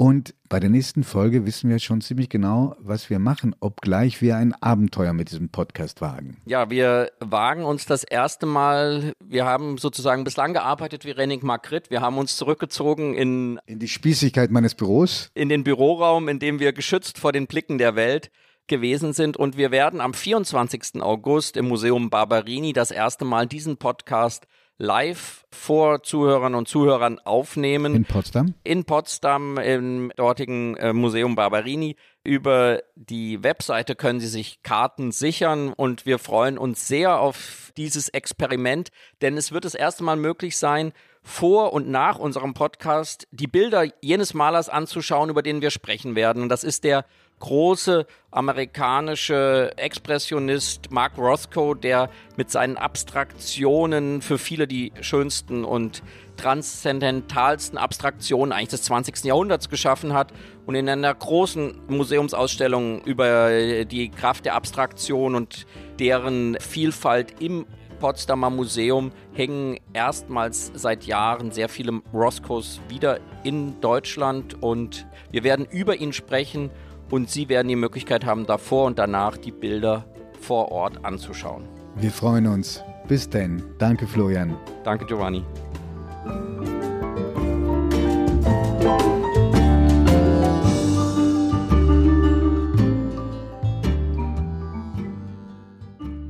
[0.00, 4.36] Und bei der nächsten Folge wissen wir schon ziemlich genau, was wir machen, obgleich wir
[4.36, 6.36] ein Abenteuer mit diesem Podcast wagen.
[6.46, 11.90] Ja, wir wagen uns das erste Mal, wir haben sozusagen bislang gearbeitet wie Renning Magritte.
[11.90, 15.32] Wir haben uns zurückgezogen in, in die Spießigkeit meines Büros.
[15.34, 18.30] In den Büroraum, in dem wir geschützt vor den Blicken der Welt
[18.68, 19.36] gewesen sind.
[19.36, 21.02] Und wir werden am 24.
[21.02, 24.46] August im Museum Barberini das erste Mal diesen Podcast
[24.78, 27.94] live vor Zuhörern und Zuhörern aufnehmen.
[27.94, 28.54] In Potsdam?
[28.62, 31.96] In Potsdam, im dortigen äh, Museum Barberini.
[32.22, 38.08] Über die Webseite können Sie sich Karten sichern und wir freuen uns sehr auf dieses
[38.08, 43.46] Experiment, denn es wird das erste Mal möglich sein, vor und nach unserem Podcast die
[43.46, 46.42] Bilder jenes Malers anzuschauen, über den wir sprechen werden.
[46.42, 47.04] Und das ist der
[47.40, 56.02] große amerikanische Expressionist Mark Rothko, der mit seinen Abstraktionen für viele die schönsten und
[56.36, 59.24] transzendentalsten Abstraktionen eigentlich des 20.
[59.24, 60.32] Jahrhunderts geschaffen hat
[60.66, 65.66] und in einer großen Museumsausstellung über die Kraft der Abstraktion und
[65.98, 67.66] deren Vielfalt im
[67.98, 75.66] Potsdamer Museum hängen erstmals seit Jahren sehr viele Roscoes wieder in Deutschland und wir werden
[75.66, 76.70] über ihn sprechen
[77.10, 80.04] und Sie werden die Möglichkeit haben, davor und danach die Bilder
[80.40, 81.64] vor Ort anzuschauen.
[81.96, 82.82] Wir freuen uns.
[83.08, 83.62] Bis denn.
[83.78, 84.56] Danke, Florian.
[84.84, 85.42] Danke, Giovanni.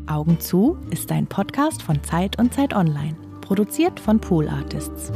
[0.06, 5.12] Augen zu ist ein Podcast von Zeit und Zeit Online, produziert von Pool Artists.